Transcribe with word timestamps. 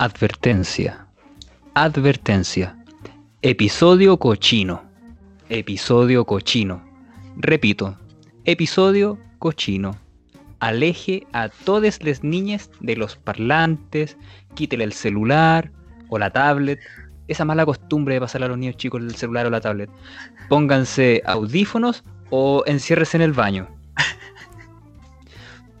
Advertencia. 0.00 1.06
Advertencia. 1.74 2.74
Episodio 3.42 4.16
cochino. 4.16 4.82
Episodio 5.50 6.24
cochino. 6.24 6.82
Repito, 7.36 7.98
episodio 8.46 9.18
cochino. 9.38 9.98
Aleje 10.58 11.26
a 11.34 11.50
todas 11.50 12.02
las 12.02 12.24
niñas 12.24 12.70
de 12.80 12.96
los 12.96 13.16
parlantes, 13.16 14.16
quítele 14.54 14.84
el 14.84 14.94
celular 14.94 15.70
o 16.08 16.18
la 16.18 16.30
tablet. 16.30 16.80
Esa 17.28 17.44
mala 17.44 17.66
costumbre 17.66 18.14
de 18.14 18.20
pasar 18.20 18.42
a 18.42 18.48
los 18.48 18.56
niños 18.56 18.78
chicos 18.78 19.02
el 19.02 19.14
celular 19.16 19.48
o 19.48 19.50
la 19.50 19.60
tablet. 19.60 19.90
Pónganse 20.48 21.20
audífonos 21.26 22.04
o 22.30 22.62
enciérrese 22.64 23.18
en 23.18 23.22
el 23.22 23.34
baño. 23.34 23.68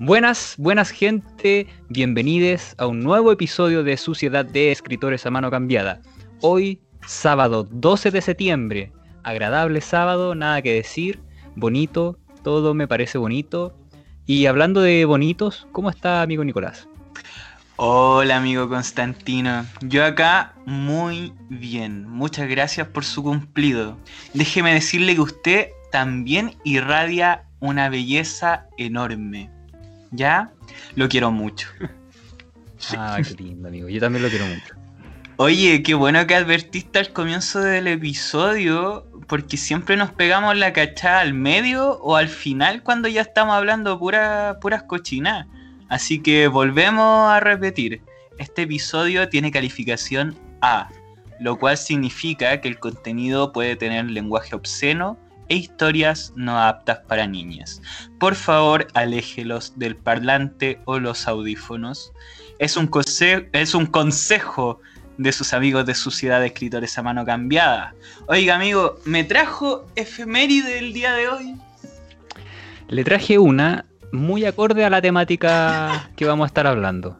Buenas, 0.02 0.54
buenas 0.56 0.88
gente, 0.88 1.66
bienvenidos 1.90 2.74
a 2.78 2.86
un 2.86 3.00
nuevo 3.00 3.32
episodio 3.32 3.84
de 3.84 3.98
Suciedad 3.98 4.46
de 4.46 4.72
Escritores 4.72 5.26
a 5.26 5.30
Mano 5.30 5.50
Cambiada. 5.50 6.00
Hoy, 6.40 6.80
sábado 7.06 7.68
12 7.70 8.10
de 8.10 8.22
septiembre, 8.22 8.92
agradable 9.24 9.82
sábado, 9.82 10.34
nada 10.34 10.62
que 10.62 10.72
decir, 10.72 11.20
bonito, 11.54 12.18
todo 12.42 12.72
me 12.72 12.88
parece 12.88 13.18
bonito. 13.18 13.76
Y 14.24 14.46
hablando 14.46 14.80
de 14.80 15.04
bonitos, 15.04 15.68
¿cómo 15.70 15.90
está 15.90 16.22
amigo 16.22 16.44
Nicolás? 16.44 16.88
Hola 17.76 18.38
amigo 18.38 18.70
Constantino, 18.70 19.66
yo 19.82 20.06
acá 20.06 20.54
muy 20.64 21.34
bien, 21.50 22.08
muchas 22.08 22.48
gracias 22.48 22.88
por 22.88 23.04
su 23.04 23.22
cumplido. 23.22 23.98
Déjeme 24.32 24.72
decirle 24.72 25.14
que 25.14 25.20
usted 25.20 25.68
también 25.92 26.56
irradia 26.64 27.50
una 27.60 27.90
belleza 27.90 28.66
enorme. 28.78 29.50
¿Ya? 30.10 30.52
Lo 30.94 31.08
quiero 31.08 31.30
mucho. 31.30 31.68
Ah, 32.96 33.18
qué 33.22 33.34
lindo, 33.34 33.68
amigo. 33.68 33.90
Yo 33.90 34.00
también 34.00 34.22
lo 34.22 34.30
quiero 34.30 34.46
mucho. 34.46 34.74
Oye, 35.36 35.82
qué 35.82 35.94
bueno 35.94 36.26
que 36.26 36.34
advertiste 36.34 36.98
al 36.98 37.12
comienzo 37.12 37.60
del 37.60 37.86
episodio, 37.86 39.06
porque 39.26 39.56
siempre 39.56 39.96
nos 39.96 40.10
pegamos 40.12 40.56
la 40.56 40.72
cachada 40.72 41.20
al 41.20 41.34
medio 41.34 41.98
o 42.00 42.16
al 42.16 42.28
final 42.28 42.82
cuando 42.82 43.08
ya 43.08 43.20
estamos 43.20 43.54
hablando 43.54 43.98
pura, 43.98 44.58
puras 44.60 44.82
cochinas. 44.84 45.46
Así 45.88 46.20
que 46.20 46.48
volvemos 46.48 47.30
a 47.30 47.40
repetir. 47.40 48.00
Este 48.38 48.62
episodio 48.62 49.28
tiene 49.28 49.50
calificación 49.50 50.38
A, 50.62 50.88
lo 51.38 51.58
cual 51.58 51.76
significa 51.76 52.60
que 52.60 52.68
el 52.68 52.78
contenido 52.78 53.52
puede 53.52 53.76
tener 53.76 54.06
lenguaje 54.06 54.54
obsceno, 54.54 55.18
e 55.50 55.56
historias 55.56 56.32
no 56.36 56.58
aptas 56.58 57.00
para 57.00 57.26
niñas. 57.26 57.82
Por 58.18 58.34
favor, 58.36 58.86
aléjelos 58.94 59.74
del 59.76 59.96
parlante 59.96 60.80
o 60.86 60.98
los 60.98 61.28
audífonos. 61.28 62.12
Es 62.58 62.76
un, 62.76 62.86
consejo 62.86 64.80
de 65.18 65.32
sus 65.32 65.52
amigos 65.52 65.84
de 65.86 65.94
Suciedad 65.94 66.40
de 66.40 66.46
Escritores 66.46 66.96
a 66.96 67.02
Mano 67.02 67.26
Cambiada. 67.26 67.94
Oiga, 68.26 68.54
amigo, 68.54 68.98
¿me 69.04 69.24
trajo 69.24 69.86
efeméride 69.96 70.78
el 70.78 70.92
día 70.92 71.14
de 71.14 71.28
hoy? 71.28 71.56
Le 72.88 73.04
traje 73.04 73.38
una 73.38 73.84
muy 74.12 74.44
acorde 74.44 74.84
a 74.84 74.90
la 74.90 75.02
temática 75.02 76.10
que 76.16 76.26
vamos 76.26 76.44
a 76.44 76.46
estar 76.46 76.66
hablando. 76.66 77.18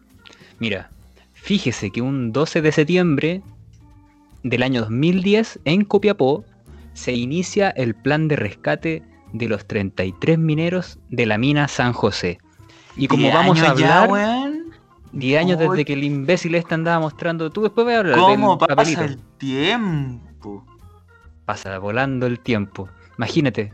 Mira, 0.60 0.90
fíjese 1.34 1.90
que 1.90 2.00
un 2.00 2.32
12 2.32 2.62
de 2.62 2.72
septiembre 2.72 3.42
del 4.44 4.62
año 4.62 4.82
2010 4.82 5.60
en 5.64 5.84
Copiapó 5.84 6.44
se 6.94 7.12
inicia 7.12 7.70
el 7.70 7.94
plan 7.94 8.28
de 8.28 8.36
rescate 8.36 9.02
de 9.32 9.48
los 9.48 9.66
33 9.66 10.38
mineros 10.38 10.98
de 11.08 11.26
la 11.26 11.38
mina 11.38 11.68
San 11.68 11.92
José. 11.92 12.38
Y 12.96 13.08
como 13.08 13.30
vamos 13.32 13.60
a 13.60 13.70
hablar... 13.70 14.10
10 15.12 15.40
años 15.40 15.58
desde 15.58 15.84
que 15.84 15.94
el 15.94 16.04
imbécil 16.04 16.54
este 16.54 16.74
andaba 16.74 17.00
mostrando. 17.00 17.50
Tú 17.50 17.62
después 17.62 17.86
vas 17.86 17.96
a 17.96 17.98
hablar 18.00 18.18
¿Cómo 18.18 18.58
pasa 18.58 19.04
el 19.04 19.18
tiempo? 19.38 20.64
Pasa 21.44 21.78
volando 21.78 22.26
el 22.26 22.38
tiempo. 22.38 22.88
Imagínate, 23.18 23.72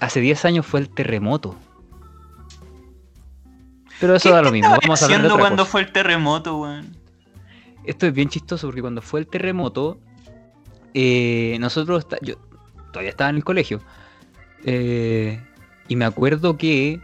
hace 0.00 0.20
10 0.20 0.44
años 0.44 0.66
fue 0.66 0.80
el 0.80 0.88
terremoto. 0.88 1.54
Pero 4.00 4.16
eso 4.16 4.30
da 4.30 4.42
lo 4.42 4.50
mismo. 4.50 4.76
Vamos 4.82 5.02
a 5.02 5.04
hablar 5.04 5.22
de 5.22 5.38
cuando 5.38 5.64
fue 5.64 5.82
el 5.82 5.92
terremoto, 5.92 6.58
weón? 6.58 6.96
Esto 7.84 8.06
es 8.06 8.12
bien 8.12 8.28
chistoso 8.28 8.66
porque 8.66 8.80
cuando 8.80 9.02
fue 9.02 9.20
el 9.20 9.28
terremoto, 9.28 9.98
eh, 10.94 11.56
nosotros, 11.60 12.06
yo, 12.20 12.34
todavía 12.92 13.10
estaba 13.10 13.30
en 13.30 13.36
el 13.36 13.44
colegio. 13.44 13.80
Eh, 14.64 15.40
y 15.88 15.96
me 15.96 16.04
acuerdo 16.04 16.56
que 16.56 17.00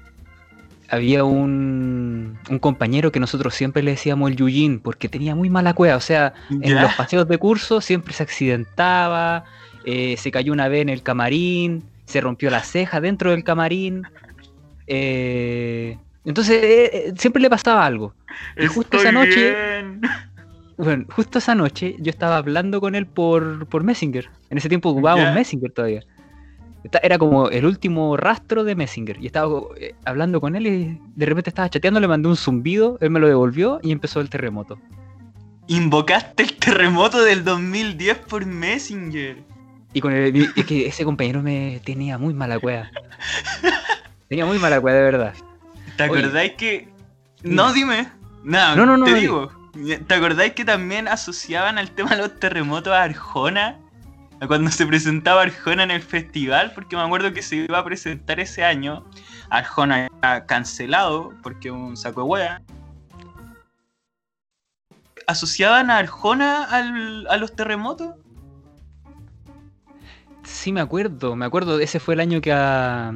había 0.88 1.24
un, 1.24 2.38
un, 2.48 2.58
compañero 2.60 3.12
que 3.12 3.20
nosotros 3.20 3.54
siempre 3.54 3.82
le 3.82 3.90
decíamos 3.92 4.30
el 4.30 4.36
Yuyin 4.36 4.80
porque 4.80 5.08
tenía 5.08 5.34
muy 5.34 5.50
mala 5.50 5.74
cueva. 5.74 5.96
O 5.96 6.00
sea, 6.00 6.32
en 6.50 6.74
los 6.80 6.94
paseos 6.94 7.28
de 7.28 7.38
curso 7.38 7.80
siempre 7.80 8.14
se 8.14 8.22
accidentaba, 8.22 9.44
eh, 9.84 10.16
se 10.16 10.30
cayó 10.30 10.52
una 10.52 10.68
vez 10.68 10.82
en 10.82 10.88
el 10.88 11.02
camarín, 11.02 11.84
se 12.06 12.20
rompió 12.20 12.50
la 12.50 12.62
ceja 12.62 13.00
dentro 13.00 13.32
del 13.32 13.44
camarín. 13.44 14.04
Eh, 14.86 15.98
entonces 16.24 17.12
siempre 17.18 17.42
le 17.42 17.50
pasaba 17.50 17.84
algo. 17.84 18.14
Y 18.56 18.66
justo 18.66 18.98
esa 18.98 19.12
noche. 19.12 19.54
Bueno, 20.78 21.06
justo 21.10 21.38
esa 21.38 21.56
noche 21.56 21.96
yo 21.98 22.08
estaba 22.08 22.36
hablando 22.36 22.80
con 22.80 22.94
él 22.94 23.04
por, 23.04 23.66
por 23.66 23.82
Messenger. 23.82 24.30
En 24.48 24.58
ese 24.58 24.68
tiempo 24.68 24.90
ocupábamos 24.90 25.34
Messenger 25.34 25.72
todavía. 25.72 26.04
Era 27.02 27.18
como 27.18 27.50
el 27.50 27.66
último 27.66 28.16
rastro 28.16 28.62
de 28.62 28.76
Messenger. 28.76 29.18
Y 29.20 29.26
estaba 29.26 29.60
eh, 29.76 29.94
hablando 30.04 30.40
con 30.40 30.54
él 30.54 30.66
y 30.68 31.00
de 31.16 31.26
repente 31.26 31.50
estaba 31.50 31.68
chateando, 31.68 31.98
le 31.98 32.06
mandé 32.06 32.28
un 32.28 32.36
zumbido, 32.36 32.96
él 33.00 33.10
me 33.10 33.18
lo 33.18 33.26
devolvió 33.26 33.80
y 33.82 33.90
empezó 33.90 34.20
el 34.20 34.30
terremoto. 34.30 34.78
Invocaste 35.66 36.44
el 36.44 36.54
terremoto 36.54 37.22
del 37.24 37.42
2010 37.42 38.18
por 38.18 38.46
Messenger. 38.46 39.36
Y 39.92 40.00
con 40.00 40.12
el, 40.12 40.52
es 40.54 40.64
que 40.64 40.86
ese 40.86 41.04
compañero 41.04 41.42
me 41.42 41.80
tenía 41.84 42.18
muy 42.18 42.34
mala 42.34 42.60
cueva. 42.60 42.88
tenía 44.28 44.46
muy 44.46 44.60
mala 44.60 44.80
cueva, 44.80 44.96
de 44.96 45.04
verdad. 45.04 45.34
¿Te 45.96 46.04
acordáis 46.04 46.52
que.? 46.52 46.88
No, 47.42 47.72
dime. 47.72 48.08
No, 48.44 48.76
no, 48.76 48.86
no, 48.86 48.96
no 48.96 49.04
te 49.04 49.14
digo. 49.14 49.57
¿Te 50.06 50.14
acordáis 50.14 50.54
que 50.54 50.64
también 50.64 51.08
asociaban 51.08 51.78
al 51.78 51.90
tema 51.90 52.10
de 52.10 52.18
los 52.18 52.38
terremotos 52.40 52.92
a 52.92 53.02
Arjona? 53.02 53.78
A 54.40 54.46
cuando 54.46 54.70
se 54.70 54.86
presentaba 54.86 55.42
Arjona 55.42 55.82
en 55.82 55.90
el 55.90 56.02
festival, 56.02 56.72
porque 56.74 56.96
me 56.96 57.02
acuerdo 57.02 57.32
que 57.32 57.42
se 57.42 57.56
iba 57.56 57.78
a 57.78 57.84
presentar 57.84 58.40
ese 58.40 58.64
año. 58.64 59.04
Arjona 59.50 60.06
era 60.06 60.46
cancelado 60.46 61.32
porque 61.42 61.70
un 61.70 61.96
saco 61.96 62.22
de 62.22 62.26
hueá. 62.26 62.62
¿Asociaban 65.26 65.90
a 65.90 65.98
Arjona 65.98 66.64
a 66.64 67.36
los 67.36 67.54
terremotos? 67.54 68.14
Sí, 70.44 70.72
me 70.72 70.80
acuerdo, 70.80 71.36
me 71.36 71.44
acuerdo. 71.44 71.78
Ese 71.78 72.00
fue 72.00 72.14
el 72.14 72.20
año 72.20 72.40
que 72.40 72.52
a. 72.52 73.12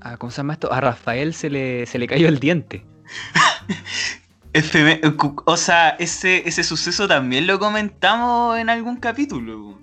a 0.00 0.16
¿Cómo 0.16 0.30
se 0.30 0.38
llama 0.38 0.52
esto? 0.52 0.72
A 0.72 0.80
Rafael 0.80 1.34
se 1.34 1.50
le, 1.50 1.86
se 1.86 1.98
le 1.98 2.06
cayó 2.06 2.28
el 2.28 2.38
diente. 2.38 2.86
o 5.44 5.56
sea, 5.56 5.90
ese, 5.98 6.46
ese 6.46 6.62
suceso 6.62 7.08
también 7.08 7.46
lo 7.46 7.58
comentamos 7.58 8.58
en 8.58 8.68
algún 8.68 8.96
capítulo. 8.96 9.78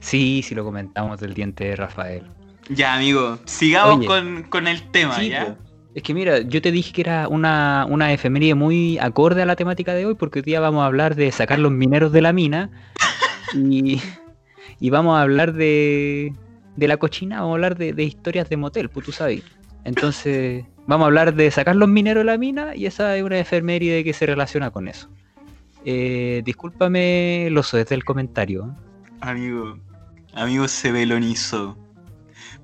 Sí, 0.00 0.42
sí 0.42 0.54
lo 0.54 0.64
comentamos 0.64 1.20
del 1.20 1.34
diente 1.34 1.64
de 1.64 1.76
Rafael. 1.76 2.24
Ya, 2.68 2.94
amigo, 2.94 3.38
sigamos 3.46 4.06
con, 4.06 4.68
el 4.68 4.82
tema, 4.90 5.22
¿ya? 5.22 5.56
Es 5.94 6.04
que 6.04 6.14
mira, 6.14 6.40
yo 6.40 6.62
te 6.62 6.70
dije 6.70 6.92
que 6.92 7.00
era 7.00 7.26
una, 7.26 7.84
una 7.88 8.12
efeméride 8.12 8.54
muy 8.54 8.98
acorde 8.98 9.42
a 9.42 9.46
la 9.46 9.56
temática 9.56 9.92
de 9.92 10.06
hoy, 10.06 10.14
porque 10.14 10.38
hoy 10.38 10.44
día 10.44 10.60
vamos 10.60 10.82
a 10.82 10.86
hablar 10.86 11.16
de 11.16 11.32
sacar 11.32 11.58
los 11.58 11.72
mineros 11.72 12.12
de 12.12 12.22
la 12.22 12.32
mina 12.32 12.70
y, 13.54 14.00
y 14.78 14.90
vamos 14.90 15.18
a 15.18 15.22
hablar 15.22 15.52
de, 15.52 16.32
de 16.76 16.88
la 16.88 16.96
cochina, 16.96 17.40
vamos 17.40 17.50
a 17.50 17.54
hablar 17.54 17.76
de, 17.76 17.92
de 17.92 18.04
historias 18.04 18.48
de 18.48 18.56
motel, 18.56 18.88
pues 18.88 19.06
tú 19.06 19.12
sabes. 19.12 19.42
Entonces, 19.84 20.64
Vamos 20.90 21.04
a 21.04 21.06
hablar 21.06 21.34
de 21.34 21.48
sacar 21.52 21.76
los 21.76 21.88
mineros 21.88 22.22
de 22.22 22.24
la 22.24 22.36
mina 22.36 22.74
y 22.74 22.86
esa 22.86 23.16
es 23.16 23.22
una 23.22 23.38
efeméride 23.38 24.02
que 24.02 24.12
se 24.12 24.26
relaciona 24.26 24.72
con 24.72 24.88
eso. 24.88 25.08
Eh, 25.84 26.42
discúlpame, 26.44 27.46
Loso, 27.52 27.76
desde 27.76 27.94
el 27.94 28.04
comentario. 28.04 28.74
Amigo, 29.20 29.78
amigo 30.34 30.66
se 30.66 30.90
velonizó. 30.90 31.78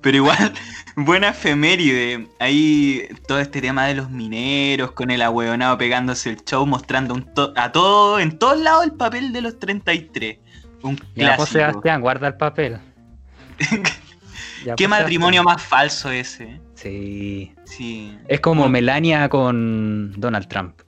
Pero 0.01 0.17
igual, 0.17 0.51
buena 0.97 1.29
efeméride. 1.29 2.27
Ahí 2.41 3.07
todo 3.29 3.39
este 3.39 3.61
tema 3.61 3.85
de 3.85 3.95
los 3.95 4.09
mineros, 4.09 4.91
con 4.91 5.09
el 5.09 5.21
ahueonado 5.21 5.77
pegándose 5.77 6.31
el 6.31 6.43
show, 6.43 6.65
mostrando 6.65 7.15
a 7.55 7.71
todo, 7.71 8.19
en 8.19 8.37
todos 8.37 8.59
lados 8.59 8.83
el 8.83 8.91
papel 8.91 9.31
de 9.31 9.39
los 9.39 9.57
33. 9.57 10.39
Un 10.83 10.99
José 11.37 11.59
Sebastián, 11.59 12.01
guarda 12.01 12.27
el 12.27 12.35
papel. 12.35 12.77
Qué 14.75 14.87
matrimonio 14.87 15.43
más 15.43 15.61
falso 15.61 16.11
ese. 16.11 16.59
Sí. 16.75 17.53
Sí. 17.65 18.17
Es 18.27 18.39
como 18.41 18.67
Melania 18.69 19.29
con 19.29 20.13
Donald 20.19 20.47
Trump. 20.47 20.81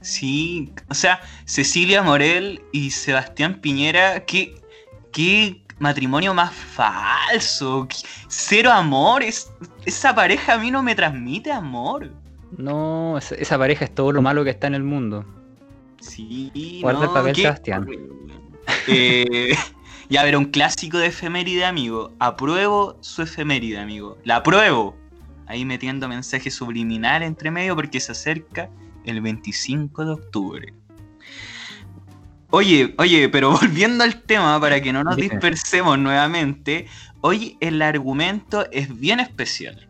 Sí, 0.00 0.72
o 0.88 0.94
sea, 0.94 1.20
Cecilia 1.44 2.02
Morel 2.02 2.62
y 2.72 2.90
Sebastián 2.90 3.60
Piñera, 3.60 4.24
qué, 4.24 4.54
qué 5.12 5.62
matrimonio 5.78 6.34
más 6.34 6.52
falso. 6.52 7.88
Cero 8.28 8.70
amor. 8.72 9.22
esa 9.84 10.14
pareja 10.14 10.54
a 10.54 10.58
mí 10.58 10.70
no 10.70 10.82
me 10.82 10.94
transmite 10.94 11.50
amor. 11.50 12.10
No, 12.56 13.18
esa, 13.18 13.58
pareja 13.58 13.84
es 13.84 13.94
todo 13.94 14.12
lo 14.12 14.22
malo 14.22 14.44
que 14.44 14.50
está 14.50 14.66
en 14.68 14.74
el 14.74 14.82
mundo. 14.82 15.24
Sí, 16.00 16.80
Guarda 16.80 17.02
el 17.02 17.06
no, 17.08 17.14
papel, 17.14 17.32
¿qué? 17.34 17.42
Sebastián. 17.42 17.88
Eh, 18.86 19.54
ya, 20.10 20.22
ver, 20.24 20.36
un 20.36 20.46
clásico 20.46 20.98
de 20.98 21.08
efeméride, 21.08 21.64
amigo. 21.66 22.14
Apruebo 22.18 22.96
su 23.02 23.22
efeméride, 23.22 23.78
amigo. 23.78 24.16
La 24.24 24.36
apruebo. 24.36 24.96
Ahí 25.46 25.64
metiendo 25.64 26.08
mensaje 26.08 26.50
subliminal 26.50 27.22
entre 27.22 27.50
medio 27.50 27.76
porque 27.76 28.00
se 28.00 28.12
acerca 28.12 28.70
el 29.04 29.20
25 29.20 30.04
de 30.04 30.12
octubre. 30.12 30.74
Oye, 32.50 32.94
oye, 32.96 33.28
pero 33.28 33.50
volviendo 33.60 34.04
al 34.04 34.22
tema 34.22 34.58
para 34.60 34.80
que 34.80 34.92
no 34.92 35.04
nos 35.04 35.16
dispersemos 35.16 35.98
nuevamente, 35.98 36.86
hoy 37.20 37.58
el 37.60 37.82
argumento 37.82 38.66
es 38.72 38.98
bien 38.98 39.20
especial. 39.20 39.88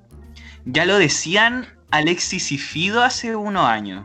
Ya 0.65 0.85
lo 0.85 0.99
decían 0.99 1.67
Alexis 1.91 2.51
y 2.51 2.59
Fido 2.59 3.03
hace 3.03 3.37
unos 3.37 3.65
años. 3.65 4.05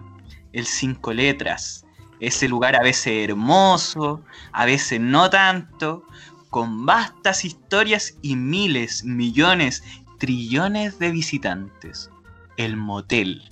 El 0.51 0.68
cinco 0.68 1.12
letras. 1.13 1.82
Ese 2.23 2.47
lugar 2.47 2.73
a 2.77 2.81
veces 2.81 3.29
hermoso, 3.29 4.23
a 4.53 4.63
veces 4.63 5.01
no 5.01 5.29
tanto, 5.29 6.05
con 6.49 6.85
vastas 6.85 7.43
historias 7.43 8.17
y 8.21 8.37
miles, 8.37 9.03
millones, 9.03 9.83
trillones 10.19 10.99
de 10.99 11.11
visitantes. 11.11 12.09
El 12.55 12.77
motel. 12.77 13.43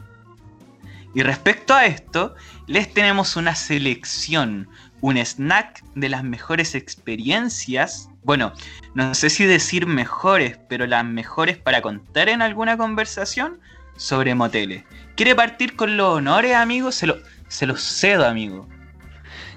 Y 1.13 1.21
respecto 1.21 1.73
a 1.73 1.85
esto, 1.85 2.33
les 2.67 2.93
tenemos 2.93 3.35
una 3.35 3.55
selección, 3.55 4.69
un 5.01 5.17
snack 5.17 5.83
de 5.95 6.07
las 6.07 6.23
mejores 6.23 6.73
experiencias. 6.73 8.07
Bueno, 8.23 8.53
no 8.93 9.13
sé 9.15 9.29
si 9.29 9.43
decir 9.43 9.85
mejores, 9.85 10.57
pero 10.69 10.87
las 10.87 11.03
mejores 11.03 11.57
para 11.57 11.81
contar 11.81 12.29
en 12.29 12.41
alguna 12.41 12.77
conversación 12.77 13.59
sobre 13.97 14.33
moteles. 14.33 14.85
¿Quiere 15.17 15.35
partir 15.35 15.75
con 15.75 15.97
los 15.97 16.15
honores, 16.15 16.55
amigo? 16.55 16.93
Se 16.93 17.07
lo, 17.07 17.17
se 17.51 17.67
los 17.67 17.81
cedo, 17.81 18.25
amigo. 18.25 18.65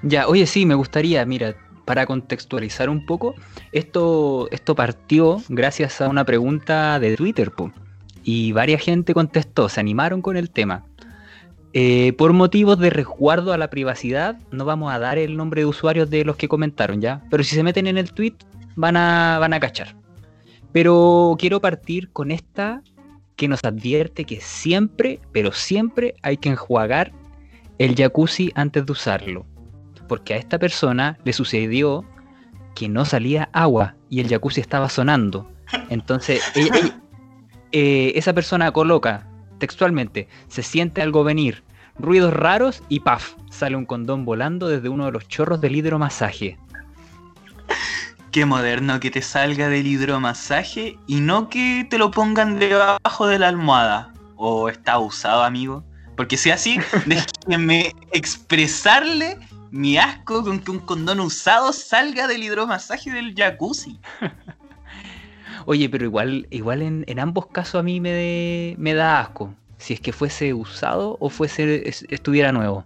Ya, 0.02 0.26
oye, 0.26 0.46
sí, 0.46 0.67
me 0.67 0.75
gustaría, 0.75 1.25
mira, 1.25 1.55
para 1.85 2.06
contextualizar 2.06 2.91
un 2.91 3.06
poco, 3.06 3.37
esto, 3.70 4.49
esto 4.50 4.75
partió 4.75 5.41
gracias 5.49 6.00
a 6.00 6.08
una 6.08 6.25
pregunta 6.25 6.99
de 6.99 7.17
Twitter, 7.17 7.52
y 8.25 8.52
varias 8.52 8.82
gente 8.82 9.14
contestó, 9.14 9.69
se 9.69 9.79
animaron 9.79 10.23
con 10.23 10.37
el 10.37 10.50
tema. 10.50 10.85
Eh, 11.73 12.12
por 12.14 12.32
motivos 12.32 12.79
de 12.81 12.91
resguardo 12.91 13.52
a 13.52 13.58
la 13.58 13.70
privacidad, 13.70 14.38
no 14.50 14.64
vamos 14.64 14.93
a 14.93 14.99
dar 14.99 15.19
el 15.19 15.37
nombre 15.37 15.61
de 15.61 15.67
usuarios 15.67 16.11
de 16.11 16.25
los 16.25 16.37
que 16.37 16.49
comentaron, 16.49 17.00
¿ya? 17.00 17.23
Pero 17.31 17.44
si 17.44 17.55
se 17.55 17.62
meten 17.62 17.87
en 17.87 17.99
el 17.99 18.12
tweet, 18.12 18.35
van 18.75 18.97
a, 18.97 19.38
van 19.38 19.52
a 19.52 19.61
cachar. 19.61 19.94
Pero 20.73 21.37
quiero 21.38 21.61
partir 21.61 22.11
con 22.11 22.32
esta 22.32 22.82
que 23.37 23.47
nos 23.47 23.62
advierte 23.62 24.25
que 24.25 24.40
siempre, 24.40 25.20
pero 25.32 25.52
siempre 25.52 26.14
hay 26.23 26.37
que 26.37 26.49
enjuagar 26.49 27.12
el 27.79 27.94
jacuzzi 27.94 28.53
antes 28.55 28.87
de 28.87 28.93
usarlo. 28.93 29.47
Porque 30.09 30.35
a 30.35 30.37
esta 30.37 30.59
persona 30.59 31.19
le 31.25 31.32
sucedió 31.32 32.05
que 32.75 32.88
no 32.88 33.05
salía 33.05 33.49
agua 33.53 33.94
y 34.11 34.21
el 34.21 34.29
jacuzzi 34.29 34.61
estaba 34.61 34.88
sonando. 34.88 35.50
Entonces, 35.88 36.43
ella- 36.55 36.76
ella- 36.76 37.00
eh, 37.73 38.12
esa 38.17 38.32
persona 38.32 38.71
coloca 38.73 39.26
textualmente, 39.59 40.29
se 40.49 40.62
siente 40.62 41.00
algo 41.03 41.25
venir, 41.25 41.65
ruidos 41.99 42.32
raros 42.35 42.82
y 42.88 43.00
¡paf! 43.00 43.35
Sale 43.50 43.76
un 43.76 43.87
condón 43.87 44.25
volando 44.25 44.69
desde 44.69 44.88
uno 44.88 45.06
de 45.06 45.12
los 45.12 45.26
chorros 45.29 45.61
del 45.61 45.76
hidromasaje. 45.76 46.59
Qué 48.31 48.47
moderno 48.47 48.99
que 48.99 49.11
te 49.12 49.23
salga 49.23 49.69
del 49.69 49.87
hidromasaje 49.87 50.99
y 51.06 51.21
no 51.21 51.49
que 51.49 51.87
te 51.88 51.99
lo 51.99 52.11
pongan 52.11 52.59
debajo 52.59 53.26
de 53.29 53.38
la 53.38 53.49
almohada. 53.49 54.12
O 54.37 54.69
está 54.69 54.99
usado, 54.99 55.44
amigo. 55.44 55.85
Porque 56.17 56.37
si 56.37 56.50
así, 56.50 56.79
déjenme 57.46 57.93
expresarle 58.12 59.38
mi 59.70 59.96
asco 59.99 60.43
con 60.44 60.61
que 60.61 60.70
un 60.70 60.79
condón 60.81 61.20
usado 61.20 61.73
salga 61.73 62.26
del 62.26 62.43
hidromasaje 62.43 63.11
del 63.11 63.35
jacuzzi. 63.35 63.99
Oye, 65.67 65.88
pero 65.88 66.05
igual, 66.05 66.46
igual 66.50 66.82
en, 66.82 67.05
en 67.08 67.19
ambos 67.19 67.46
casos 67.46 67.76
a 67.81 67.82
mí 67.82 68.00
me, 68.00 68.11
de- 68.11 68.75
me 68.79 68.94
da 68.94 69.20
asco. 69.20 69.55
Si 69.79 69.94
es 69.94 70.00
que 70.00 70.12
fuese 70.12 70.52
usado 70.55 71.17
o 71.20 71.31
fuese 71.31 71.88
es- 71.88 72.05
estuviera 72.11 72.52
nuevo. 72.52 72.85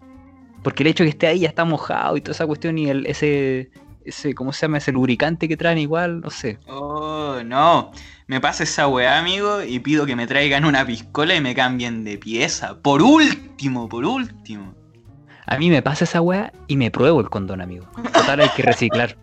Porque 0.63 0.83
el 0.83 0.89
hecho 0.89 1.03
de 1.05 1.09
que 1.09 1.13
esté 1.13 1.27
ahí 1.29 1.41
ya 1.41 1.49
está 1.49 1.65
mojado 1.65 2.17
y 2.17 2.21
toda 2.21 2.33
esa 2.33 2.47
cuestión 2.47 2.79
y 2.79 2.89
el, 2.89 3.07
ese, 3.07 3.71
ese, 4.05 4.35
¿cómo 4.35 4.53
se 4.53 4.63
llama? 4.63 4.79
Ese 4.79 4.93
lubricante 4.93 5.49
que 5.49 5.57
traen 5.57 5.79
igual, 5.79 6.21
no 6.21 6.31
sé. 6.31 6.59
Oh, 6.69 7.41
no. 7.45 7.91
Me 8.29 8.41
pasa 8.41 8.63
esa 8.65 8.87
weá, 8.89 9.19
amigo, 9.19 9.63
y 9.63 9.79
pido 9.81 10.05
que 10.05 10.15
me 10.15 10.27
traigan 10.27 10.65
una 10.67 10.85
piscola 10.87 11.35
y 11.35 11.41
me 11.41 11.55
cambien 11.55 12.05
de 12.05 12.19
pieza. 12.19 12.79
Por 12.81 13.01
último, 13.03 13.89
por 13.89 14.05
último. 14.05 14.75
A 15.47 15.57
mí 15.57 15.71
me 15.71 15.81
pasa 15.81 16.05
esa 16.05 16.21
weá 16.21 16.53
y 16.67 16.77
me 16.77 16.91
pruebo 16.91 17.21
el 17.21 17.31
condón, 17.31 17.63
amigo. 17.63 17.89
Total, 18.13 18.41
hay 18.41 18.51
que 18.55 18.63
reciclar. 18.63 19.17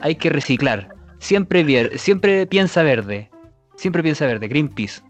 Hay 0.00 0.14
que 0.16 0.30
reciclar. 0.30 0.88
Siempre, 1.18 1.64
vier- 1.66 1.98
siempre 1.98 2.46
piensa 2.46 2.82
verde. 2.82 3.30
Siempre 3.76 4.02
piensa 4.02 4.24
verde. 4.24 4.48
Greenpeace. 4.48 5.02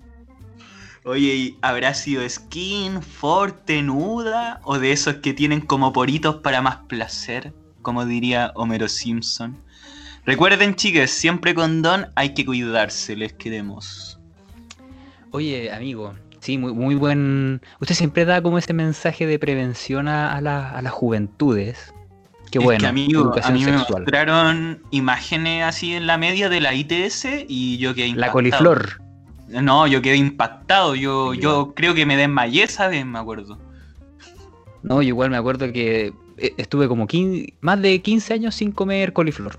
Oye, 1.05 1.35
¿y 1.35 1.59
¿habrá 1.63 1.95
sido 1.95 2.29
skin, 2.29 3.01
forte, 3.01 3.81
nuda? 3.83 4.61
¿O 4.65 4.81
de 4.81 4.91
esos 4.91 5.15
que 5.17 5.33
tienen 5.35 5.61
como 5.61 5.93
poritos 5.93 6.37
para 6.37 6.63
más 6.63 6.79
placer? 6.89 7.55
Como 7.81 8.05
diría 8.05 8.51
Homero 8.57 8.89
Simpson. 8.89 9.57
Recuerden, 10.31 10.77
chicas, 10.77 11.11
siempre 11.11 11.57
con 11.57 11.83
don 11.83 12.07
hay 12.15 12.35
que 12.35 12.47
cuidarse, 12.47 13.17
les 13.17 13.33
queremos. 13.33 14.21
Oye, 15.33 15.73
amigo, 15.73 16.15
sí, 16.39 16.57
muy, 16.57 16.73
muy 16.73 16.95
buen. 16.95 17.61
Usted 17.81 17.97
siempre 17.97 18.25
da 18.25 18.41
como 18.41 18.57
ese 18.57 18.73
mensaje 18.73 19.27
de 19.27 19.41
prevención 19.41 20.07
a, 20.07 20.33
a 20.37 20.41
la- 20.41 20.71
a 20.71 20.83
las 20.83 20.93
juventudes. 20.93 21.93
Qué 22.53 22.59
Es 22.59 22.65
bueno. 22.65 22.79
que, 22.81 22.87
amigo, 22.87 23.33
a 23.43 23.51
mí 23.51 23.65
me 23.65 23.77
sexual. 23.77 24.03
mostraron 24.03 24.83
imágenes 24.93 25.65
así 25.65 25.95
en 25.95 26.07
la 26.07 26.17
media 26.17 26.49
de 26.49 26.61
la 26.61 26.75
ITS 26.75 27.27
y 27.49 27.79
yo 27.79 27.93
quedé 27.97 28.07
La 28.07 28.11
impactado. 28.29 28.33
coliflor. 28.33 29.03
No, 29.49 29.89
yo 29.89 30.01
quedé 30.01 30.15
impactado. 30.15 30.95
Yo, 30.95 31.35
yo 31.35 31.73
creo 31.75 31.93
que 31.93 32.07
me 32.07 32.17
desmayé 32.17 32.63
esa 32.63 32.87
vez, 32.87 33.05
me 33.05 33.19
acuerdo. 33.19 33.59
No, 34.85 35.03
yo 35.03 35.09
igual 35.09 35.31
me 35.31 35.37
acuerdo 35.37 35.73
que 35.73 36.13
eh, 36.39 36.55
estuve 36.57 36.87
como 36.87 37.09
15 37.09 37.55
más 37.61 37.83
de 37.83 38.01
15 38.01 38.35
años 38.35 38.55
sin 38.55 38.71
comer 38.71 39.13
coliflor. 39.13 39.59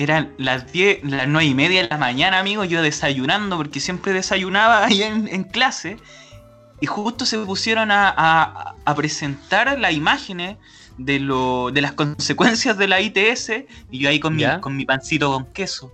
Eran 0.00 0.32
las 0.38 0.72
10, 0.72 1.04
las 1.04 1.28
9 1.28 1.44
y 1.44 1.54
media 1.54 1.82
de 1.82 1.88
la 1.88 1.98
mañana, 1.98 2.38
amigo, 2.38 2.64
yo 2.64 2.80
desayunando, 2.80 3.58
porque 3.58 3.80
siempre 3.80 4.14
desayunaba 4.14 4.84
ahí 4.86 5.02
en, 5.02 5.28
en 5.28 5.44
clase. 5.44 5.98
Y 6.80 6.86
justo 6.86 7.26
se 7.26 7.38
pusieron 7.40 7.90
a, 7.90 8.08
a- 8.16 8.74
a 8.82 8.94
presentar 8.94 9.78
las 9.78 9.92
imágenes 9.92 10.56
de, 10.96 11.20
lo, 11.20 11.70
de 11.70 11.82
las 11.82 11.92
consecuencias 11.92 12.78
de 12.78 12.88
la 12.88 13.02
ITS. 13.02 13.50
Y 13.90 13.98
yo 13.98 14.08
ahí 14.08 14.18
con 14.20 14.34
mi, 14.36 14.42
con 14.60 14.74
mi 14.74 14.86
pancito 14.86 15.30
con 15.32 15.44
queso. 15.52 15.92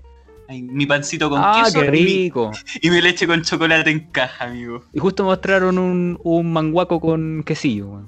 Ahí, 0.48 0.62
mi 0.62 0.86
pancito 0.86 1.28
con 1.28 1.40
ah, 1.42 1.62
queso 1.64 1.80
qué 1.80 1.86
y 1.88 1.90
mi- 1.90 2.04
rico. 2.04 2.52
Y, 2.80 2.90
mi 2.90 3.00
leche 3.02 3.26
con 3.26 3.42
chocolate 3.42 3.90
en 3.90 3.98
caja, 4.12 4.44
amigo. 4.44 4.84
Y 4.92 5.00
justo 5.00 5.24
mostraron 5.24 5.78
un, 5.78 6.20
un 6.22 6.52
manguaco 6.52 7.00
con 7.00 7.42
quesillo. 7.44 8.02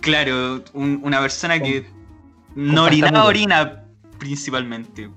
Claro, 0.00 0.64
un- 0.72 0.98
una 1.04 1.20
persona 1.20 1.60
que 1.60 1.84
con 1.84 2.74
no 2.74 2.82
orinaba, 2.82 3.24
orina 3.26 3.84
principalmente. 4.18 5.08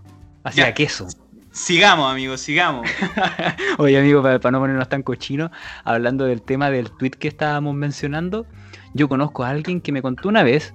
Hacía 0.43 0.67
Ya. 0.67 0.73
queso. 0.73 1.07
Sigamos, 1.51 2.11
amigo, 2.11 2.37
sigamos. 2.37 2.87
Oye, 3.79 3.97
amigo, 3.97 4.21
para, 4.21 4.51
no 4.51 4.59
ponernos 4.59 4.87
tan 4.87 5.01
cochinos, 5.01 5.49
hablando 5.83 6.25
del 6.25 6.41
tema 6.41 6.69
del 6.69 6.91
tweet 6.91 7.11
que 7.11 7.27
estábamos 7.27 7.73
mencionando, 7.75 8.45
yo 8.93 9.09
conozco 9.09 9.43
a 9.43 9.49
alguien 9.49 9.81
que 9.81 9.91
me 9.91 10.01
contó 10.01 10.29
una 10.29 10.43
vez 10.43 10.73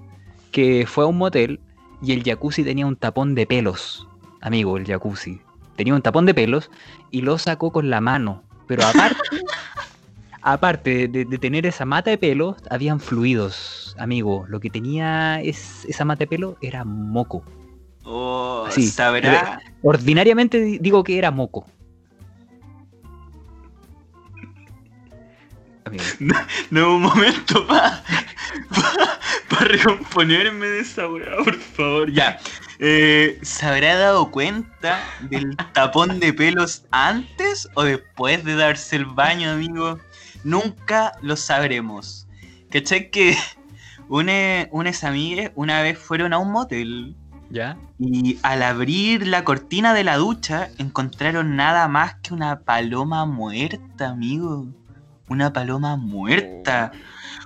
que 0.51 0.85
fue 0.87 1.05
a 1.05 1.07
un 1.07 1.17
motel 1.19 1.61
y 2.03 2.13
el 2.13 2.23
jacuzzi 2.25 2.65
tenía 2.65 2.87
un 2.87 2.97
tapón 2.97 3.35
de 3.35 3.47
pelos. 3.47 4.09
Amigo, 4.41 4.77
el 4.77 4.85
jacuzzi. 4.85 5.41
Tenía 5.77 5.95
un 5.95 6.03
tapón 6.03 6.27
de 6.27 6.35
pelos 6.35 6.71
y 7.11 7.23
lo 7.23 7.39
sacó 7.39 7.71
con 7.73 7.89
la 7.89 8.01
mano. 8.01 8.43
Pero 8.67 8.85
aparte, 8.85 9.17
aparte 10.43 11.09
de, 11.09 11.25
de 11.25 11.39
tener 11.39 11.67
esa 11.67 11.85
mata 11.85 12.11
de 12.11 12.19
pelos, 12.19 12.57
habían 12.69 13.01
fluidos. 13.01 13.97
Amigo, 13.99 14.45
lo 14.49 14.61
que 14.61 14.71
tenía 14.71 15.41
es, 15.41 15.85
esa 15.87 16.05
mata 16.05 16.21
de 16.21 16.27
pelo 16.27 16.57
era 16.61 16.85
moco. 16.85 17.45
Oh, 18.05 18.67
Sí, 18.71 18.87
sabrá. 18.89 19.61
Ordinariamente 19.83 20.61
di- 20.61 20.79
digo 20.79 21.03
que 21.05 21.17
era 21.19 21.31
moco. 21.31 21.67
Amigo. 25.85 26.05
No, 26.71 26.97
un 26.97 27.03
momento, 27.03 27.67
pa. 27.67 28.03
Para 29.49 29.65
recomponerme 29.67 30.67
de 30.67 30.81
esa 30.81 31.09
weá, 31.09 31.37
por 31.45 31.55
favor. 31.59 32.11
Ya. 32.11 32.39
Eh, 32.81 33.39
¿Se 33.43 33.67
habrá 33.67 33.97
dado 33.97 34.31
cuenta 34.31 34.99
del 35.21 35.57
tapón 35.73 36.19
de 36.19 36.33
pelos 36.33 36.85
antes 36.91 37.69
o 37.75 37.85
después 37.85 38.45
de 38.45 38.57
darse 38.57 38.97
el 38.97 39.05
baño, 39.05 39.51
amigo? 39.51 39.99
Nunca 40.43 41.13
lo 41.23 41.37
sabremos. 41.37 42.27
¿Cachai 42.71 43.11
que 43.11 43.37
une- 44.09 44.69
unas 44.73 45.05
amigas 45.05 45.53
una 45.55 45.83
vez 45.83 45.99
fueron 45.99 46.33
a 46.33 46.39
un 46.39 46.51
motel 46.51 47.15
¿Ya? 47.55 47.79
y 48.01 48.37
al 48.43 48.65
abrir 48.65 49.29
la 49.29 49.45
cortina 49.45 49.95
de 49.95 50.03
la 50.03 50.17
ducha 50.17 50.71
encontraron 50.79 51.55
nada 51.55 51.87
más 51.87 52.17
que 52.17 52.35
una 52.35 52.59
paloma 52.61 53.27
muerta, 53.27 54.09
amigo. 54.09 54.67
Una 55.29 55.53
paloma 55.53 55.97
muerta. 55.97 56.91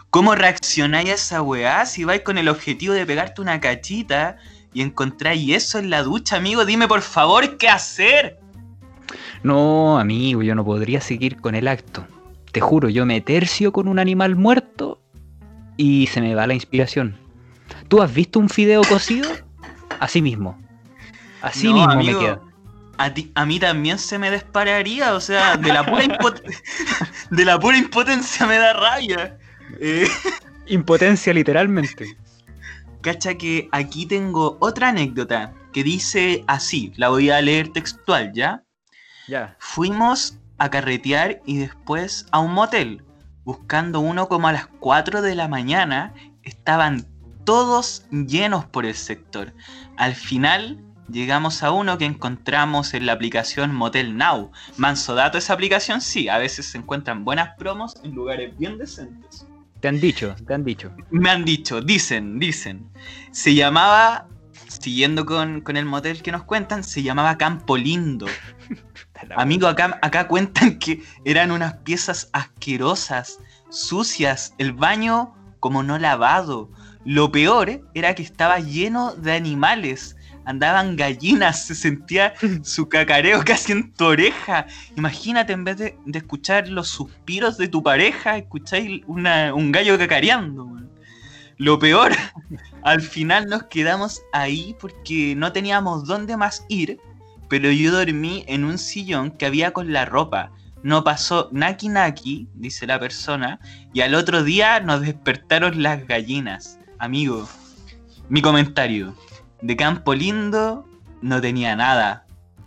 ¿Cómo 0.09 0.35
reaccionáis 0.35 1.11
a 1.11 1.15
esa 1.15 1.43
weá 1.43 1.85
si 1.85 2.05
vais 2.05 2.23
con 2.23 2.38
el 2.38 2.49
objetivo 2.49 2.95
de 2.95 3.05
pegarte 3.05 3.43
una 3.43 3.61
cachita 3.61 4.38
y 4.73 4.81
encontráis 4.81 5.55
eso 5.55 5.79
en 5.79 5.91
la 5.91 6.03
ducha, 6.03 6.37
amigo? 6.37 6.65
Dime 6.65 6.88
por 6.88 7.03
favor 7.03 7.59
qué 7.59 7.69
hacer. 7.69 8.41
No, 9.43 9.99
amigo, 9.99 10.43
yo 10.43 10.55
no 10.55 10.65
podría 10.65 11.03
seguir 11.03 11.37
con 11.37 11.55
el 11.55 11.69
acto. 11.69 12.07
Te 12.50 12.61
juro, 12.62 12.88
yo 12.88 13.05
me 13.05 13.21
tercio 13.21 13.73
con 13.73 13.87
un 13.87 13.99
animal 13.99 14.37
muerto 14.37 15.03
y 15.77 16.07
se 16.07 16.23
me 16.23 16.35
va 16.35 16.47
la 16.47 16.55
inspiración. 16.55 17.17
¿Tú 17.88 18.00
has 18.00 18.12
visto 18.12 18.41
un 18.41 18.49
fideo 18.49 18.83
cocido? 18.85 19.29
Así 20.00 20.23
mismo. 20.23 20.59
Así 21.43 21.67
No, 21.69 21.75
mismo 21.75 21.90
amigo, 21.90 22.21
me 22.21 22.26
queda. 22.26 22.40
A, 22.99 23.14
ti- 23.14 23.31
a 23.35 23.47
mí 23.47 23.61
también 23.61 23.99
se 23.99 24.19
me 24.19 24.31
dispararía, 24.31 25.14
o 25.14 25.21
sea, 25.21 25.57
de 25.57 25.73
la 25.73 25.85
pura, 25.87 26.05
impot- 26.05 26.43
de 27.31 27.45
la 27.45 27.59
pura 27.61 27.76
impotencia 27.76 28.47
me 28.47 28.59
da 28.59 28.73
rabia. 28.73 29.38
Eh, 29.81 30.09
Impotencia 30.67 31.33
literalmente. 31.33 32.17
Cacha 33.00 33.35
que 33.37 33.69
aquí 33.73 34.05
tengo 34.07 34.57
otra 34.61 34.88
anécdota 34.88 35.52
que 35.73 35.85
dice 35.85 36.45
así, 36.49 36.93
la 36.97 37.09
voy 37.09 37.31
a 37.31 37.40
leer 37.40 37.69
textual, 37.73 38.33
¿ya? 38.35 38.64
Ya. 39.28 39.57
Fuimos 39.61 40.37
a 40.59 40.69
carretear 40.71 41.40
y 41.47 41.59
después 41.59 42.26
a 42.33 42.40
un 42.40 42.52
motel. 42.52 43.05
Buscando 43.45 44.00
uno 44.00 44.28
como 44.28 44.49
a 44.49 44.52
las 44.52 44.67
4 44.81 45.23
de 45.23 45.35
la 45.37 45.47
mañana, 45.49 46.12
estaban 46.43 47.07
todos 47.45 48.05
llenos 48.11 48.67
por 48.67 48.85
el 48.85 48.95
sector. 48.95 49.55
Al 49.99 50.14
final 50.14 50.78
llegamos 51.11 51.64
a 51.64 51.73
uno 51.73 51.99
que 51.99 52.05
encontramos 52.05 52.95
en 52.95 53.05
la 53.05 53.14
aplicación 53.14 53.75
Motel 53.75 54.17
Now. 54.17 54.52
Manso 54.76 55.17
dato 55.17 55.38
esa 55.38 55.55
aplicación, 55.55 56.00
sí, 56.00 56.28
a 56.28 56.38
veces 56.38 56.67
se 56.67 56.78
encuentran 56.78 57.25
buenas 57.25 57.57
promos 57.59 57.97
en 58.05 58.14
lugares 58.14 58.57
bien 58.57 58.78
decentes. 58.78 59.45
Te 59.81 59.88
han 59.88 59.99
dicho, 59.99 60.37
te 60.47 60.55
han 60.55 60.62
dicho. 60.62 60.93
Me 61.11 61.31
han 61.31 61.45
dicho, 61.45 61.81
dicen, 61.81 62.38
dicen. 62.38 62.88
Se 63.33 63.57
llamaba, 63.57 64.28
siguiendo 64.69 65.26
con, 65.26 65.62
con 65.62 65.76
el 65.76 65.85
motel 65.85 66.23
que 66.23 66.31
nos 66.31 66.45
cuentan, 66.45 66.85
se 66.85 67.02
llamaba 67.02 67.37
Campo 67.37 67.76
Lindo. 67.76 68.26
Amigo, 69.37 69.67
acá, 69.67 69.99
acá 70.00 70.28
cuentan 70.28 70.78
que 70.78 71.02
eran 71.25 71.50
unas 71.50 71.75
piezas 71.78 72.31
asquerosas, 72.33 73.40
sucias, 73.69 74.55
el 74.59 74.73
baño 74.75 75.35
como 75.59 75.83
no 75.83 75.99
lavado. 75.99 76.71
Lo 77.05 77.31
peor 77.31 77.81
era 77.95 78.14
que 78.14 78.23
estaba 78.23 78.59
lleno 78.59 79.14
de 79.14 79.33
animales. 79.33 80.17
Andaban 80.45 80.97
gallinas, 80.97 81.64
se 81.67 81.75
sentía 81.75 82.35
su 82.62 82.88
cacareo 82.88 83.43
casi 83.45 83.73
en 83.73 83.93
tu 83.93 84.07
oreja. 84.07 84.67
Imagínate, 84.97 85.52
en 85.52 85.64
vez 85.64 85.78
de, 85.78 85.97
escuchar 86.12 86.69
los 86.69 86.88
suspiros 86.88 87.59
de 87.59 87.69
tu 87.69 87.83
pareja, 87.83 88.38
escucháis 88.38 89.02
un 89.07 89.73
gallo 89.73 89.99
cacareando. 89.99 90.69
Lo 91.57 91.78
peor, 91.78 92.12
al 92.83 93.00
final 93.00 93.47
nos 93.47 93.64
quedamos 93.64 94.23
ahí 94.33 94.76
porque 94.81 95.35
no 95.37 95.52
teníamos 95.52 96.05
dónde 96.05 96.37
más 96.37 96.64
ir 96.69 96.99
pero 97.49 97.71
yo 97.71 97.93
dormí 97.93 98.45
en 98.47 98.64
un 98.64 98.78
sillón 98.78 99.31
que 99.31 99.47
había 99.47 99.73
con 99.73 99.93
la 99.93 100.05
ropa. 100.05 100.52
No 100.83 101.02
pasó 101.02 101.49
naki 101.50 101.88
naki, 101.88 102.49
dice 102.55 102.87
la 102.87 103.00
persona, 103.00 103.59
y 103.93 104.02
al 104.02 104.14
otro 104.14 104.45
día 104.45 104.81
nos 104.81 105.00
despertaron 105.00 105.83
las 105.83 106.07
gallinas. 106.07 106.78
Amigo, 106.99 107.49
mi 108.28 108.43
comentario. 108.43 109.14
De 109.62 109.76
Campo 109.76 110.14
Lindo 110.14 110.85
no 111.23 111.40
tenía 111.40 111.76
nada. 111.76 112.26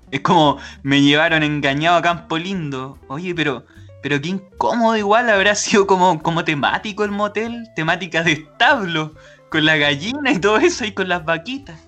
Es 0.09 0.21
como 0.21 0.57
me 0.83 1.01
llevaron 1.01 1.43
engañado 1.43 1.97
a 1.97 2.01
Campo 2.01 2.37
Lindo. 2.37 2.97
Oye, 3.07 3.35
pero, 3.35 3.65
pero 4.01 4.21
qué 4.21 4.29
incómodo 4.29 4.95
igual 4.95 5.29
habrá 5.29 5.55
sido 5.55 5.85
como, 5.85 6.21
como 6.21 6.45
temático 6.45 7.03
el 7.03 7.11
motel, 7.11 7.67
temática 7.75 8.23
de 8.23 8.33
establo, 8.33 9.13
con 9.49 9.65
la 9.65 9.75
gallina 9.75 10.31
y 10.31 10.39
todo 10.39 10.57
eso 10.57 10.85
y 10.85 10.93
con 10.93 11.09
las 11.09 11.25
vaquitas. 11.25 11.87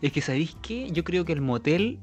Es 0.00 0.12
que, 0.12 0.20
¿sabéis 0.20 0.56
qué? 0.62 0.90
Yo 0.92 1.02
creo 1.02 1.24
que 1.24 1.32
el 1.32 1.40
motel 1.40 1.98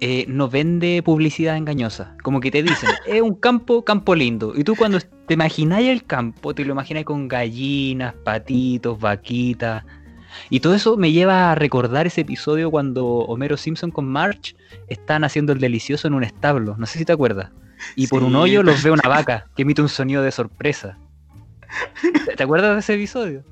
eh, 0.00 0.24
no 0.28 0.48
vende 0.48 1.02
publicidad 1.04 1.56
engañosa. 1.56 2.16
Como 2.22 2.40
que 2.40 2.50
te 2.50 2.62
dicen, 2.62 2.88
es 3.06 3.20
un 3.22 3.34
campo, 3.34 3.84
campo 3.84 4.14
lindo. 4.14 4.52
Y 4.56 4.64
tú 4.64 4.74
cuando 4.76 4.98
te 5.00 5.34
imagináis 5.34 5.88
el 5.88 6.04
campo, 6.04 6.54
te 6.54 6.64
lo 6.64 6.72
imaginas 6.72 7.04
con 7.04 7.28
gallinas, 7.28 8.14
patitos, 8.24 8.98
vaquitas. 8.98 9.84
Y 10.48 10.60
todo 10.60 10.74
eso 10.74 10.96
me 10.96 11.12
lleva 11.12 11.50
a 11.50 11.54
recordar 11.54 12.06
ese 12.06 12.20
episodio 12.22 12.70
cuando 12.70 13.04
Homero 13.06 13.56
Simpson 13.56 13.90
con 13.90 14.06
Marge 14.08 14.54
están 14.88 15.24
haciendo 15.24 15.52
el 15.52 15.58
delicioso 15.58 16.06
en 16.08 16.14
un 16.14 16.24
establo. 16.24 16.76
No 16.78 16.86
sé 16.86 16.98
si 16.98 17.04
te 17.04 17.12
acuerdas. 17.12 17.50
Y 17.96 18.06
por 18.06 18.22
un 18.22 18.30
Sí. 18.30 18.36
hoyo 18.36 18.62
los 18.62 18.82
ve 18.82 18.90
una 18.90 19.08
vaca 19.08 19.46
que 19.56 19.62
emite 19.62 19.82
un 19.82 19.88
sonido 19.88 20.22
de 20.22 20.30
sorpresa. 20.30 20.98
¿Te- 22.26 22.36
¿Te 22.36 22.42
acuerdas 22.42 22.74
de 22.74 22.80
ese 22.80 22.94
episodio? 22.94 23.44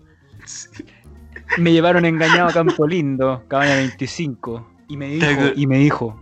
Me 1.59 1.73
llevaron 1.73 2.05
engañado 2.05 2.49
a 2.49 2.53
Campo 2.53 2.87
Lindo, 2.87 3.43
cabaña 3.49 3.75
25. 3.77 4.71
Y 4.89 4.97
me 4.97 5.09
dijo, 5.09 5.27
y 5.57 5.67
me 5.67 5.79
dijo, 5.79 6.19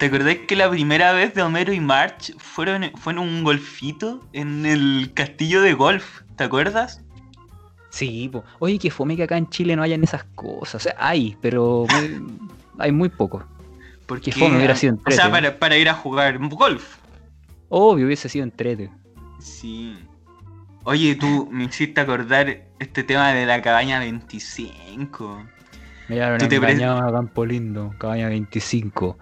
¿Te 0.00 0.06
acordás 0.06 0.34
que 0.48 0.56
la 0.56 0.70
primera 0.70 1.12
vez 1.12 1.34
de 1.34 1.42
Homero 1.42 1.72
y 1.74 1.78
March 1.80 2.34
fueron, 2.38 2.90
un 3.18 3.44
golfito 3.44 4.26
en 4.32 4.64
el 4.64 5.12
castillo 5.14 5.60
de 5.60 5.74
golf? 5.74 6.22
¿Te 6.36 6.44
acuerdas? 6.44 7.02
sí, 7.90 8.28
po. 8.32 8.42
oye, 8.60 8.78
que 8.78 8.90
fome 8.90 9.14
que 9.16 9.24
acá 9.24 9.36
en 9.36 9.48
Chile 9.50 9.76
no 9.76 9.82
hayan 9.82 10.02
esas 10.02 10.24
cosas. 10.34 10.76
O 10.76 10.78
sea, 10.78 10.94
hay, 10.98 11.36
pero 11.42 11.84
muy- 11.90 12.38
hay 12.78 12.92
muy 12.92 13.08
poco. 13.10 13.44
Porque 14.06 14.32
fome, 14.32 14.56
hubiera 14.56 14.74
sido 14.74 14.94
O 14.94 14.96
sea, 15.10 15.26
entrete. 15.26 15.30
para, 15.30 15.58
para 15.58 15.76
ir 15.76 15.88
a 15.88 15.94
jugar 15.94 16.38
golf. 16.48 16.96
Obvio, 17.68 18.06
hubiese 18.06 18.28
sido 18.30 18.44
entrete. 18.44 18.90
Sí. 19.38 19.98
Oye, 20.84 21.14
tú 21.16 21.46
me 21.52 21.64
hiciste 21.64 22.00
acordar 22.00 22.68
este 22.78 23.04
tema 23.04 23.32
de 23.32 23.44
la 23.44 23.60
cabaña 23.60 23.98
25. 23.98 25.44
Me 26.08 26.14
llevaron 26.16 26.38
Tú 26.38 26.48
te 26.48 26.58
pre- 26.58 26.72
engañado 26.72 27.06
a 27.06 27.12
Campo 27.12 27.44
Lindo, 27.44 27.94
cabaña 27.98 28.28
25. 28.28 29.18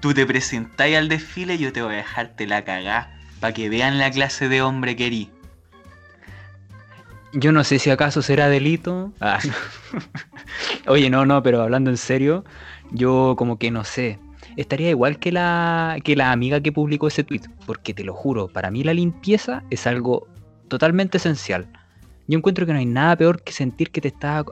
Tú 0.00 0.14
te 0.14 0.26
presentáis 0.26 0.96
al 0.96 1.08
desfile 1.08 1.58
yo 1.58 1.72
te 1.72 1.82
voy 1.82 1.94
a 1.94 1.98
dejarte 1.98 2.46
la 2.46 2.64
cagá. 2.64 3.16
Para 3.38 3.54
que 3.54 3.68
vean 3.68 3.98
la 3.98 4.10
clase 4.10 4.48
de 4.48 4.62
hombre 4.62 4.96
que 4.96 5.06
erí. 5.06 5.30
Yo 7.32 7.52
no 7.52 7.64
sé 7.64 7.78
si 7.78 7.90
acaso 7.90 8.22
será 8.22 8.48
delito. 8.48 9.12
Ah, 9.20 9.38
no. 9.44 10.02
Oye, 10.92 11.10
no, 11.10 11.24
no, 11.24 11.42
pero 11.42 11.62
hablando 11.62 11.90
en 11.90 11.96
serio, 11.96 12.44
yo 12.90 13.34
como 13.38 13.58
que 13.58 13.70
no 13.70 13.84
sé. 13.84 14.18
Estaría 14.56 14.90
igual 14.90 15.18
que 15.18 15.32
la, 15.32 15.96
que 16.02 16.16
la 16.16 16.32
amiga 16.32 16.60
que 16.60 16.72
publicó 16.72 17.08
ese 17.08 17.24
tweet, 17.24 17.42
porque 17.66 17.94
te 17.94 18.04
lo 18.04 18.14
juro, 18.14 18.48
para 18.48 18.70
mí 18.70 18.82
la 18.82 18.92
limpieza 18.94 19.62
es 19.70 19.86
algo 19.86 20.26
totalmente 20.68 21.18
esencial. 21.18 21.68
Yo 22.26 22.38
encuentro 22.38 22.66
que 22.66 22.72
no 22.72 22.78
hay 22.78 22.86
nada 22.86 23.16
peor 23.16 23.42
que 23.42 23.52
sentir 23.52 23.90
que 23.90 24.00
te 24.00 24.08
estás 24.08 24.44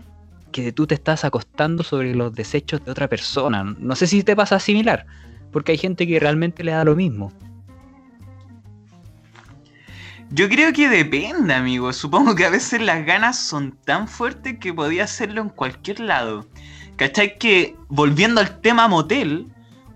que 0.53 0.73
tú 0.73 0.87
te 0.87 0.95
estás 0.95 1.25
acostando 1.25 1.83
sobre 1.83 2.15
los 2.15 2.35
desechos 2.35 2.83
de 2.85 2.91
otra 2.91 3.07
persona. 3.09 3.65
No 3.79 3.95
sé 3.95 4.07
si 4.07 4.23
te 4.23 4.35
pasa 4.35 4.59
similar, 4.59 5.05
porque 5.53 5.73
hay 5.73 5.79
gente 5.79 6.07
que 6.07 6.21
realmente 6.21 6.65
le 6.65 6.73
da 6.73 6.85
lo 6.85 6.97
mismo. 6.97 7.33
Yo 10.31 10.49
creo 10.49 10.73
que 10.75 10.89
depende, 10.89 11.55
amigo. 11.55 11.93
Supongo 11.93 12.35
que 12.35 12.45
a 12.45 12.51
veces 12.51 12.83
las 12.83 13.05
ganas 13.07 13.39
son 13.39 13.73
tan 13.85 14.09
fuertes 14.09 14.59
que 14.59 14.75
podía 14.75 15.05
hacerlo 15.05 15.41
en 15.41 15.49
cualquier 15.49 16.01
lado. 16.01 16.47
¿Cachai? 16.97 17.39
Que 17.39 17.77
volviendo 17.89 18.41
al 18.41 18.61
tema 18.61 18.89
motel, 18.89 19.47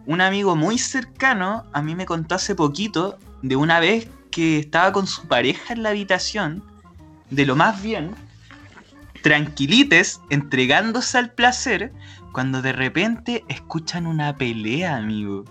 un 0.07 0.21
amigo 0.21 0.57
muy 0.57 0.79
cercano 0.79 1.65
a 1.73 1.83
mí 1.83 1.95
me 1.95 2.07
contó 2.07 2.37
hace 2.37 2.55
poquito 2.55 3.19
de 3.43 3.57
una 3.57 3.79
vez 3.79 4.09
que 4.31 4.59
estaba 4.59 4.93
con 4.93 5.07
su 5.07 5.29
pareja 5.29 5.75
en 5.75 5.83
la 5.83 5.91
habitación, 5.91 6.65
de 7.31 7.45
lo 7.45 7.55
más 7.55 7.83
bien, 7.83 8.15
tranquilites, 9.23 10.21
entregándose 10.31 11.19
al 11.19 11.33
placer, 11.33 11.93
cuando 12.33 12.63
de 12.63 12.73
repente 12.73 13.45
escuchan 13.49 14.07
una 14.07 14.37
pelea, 14.37 14.97
amigo. 14.97 15.45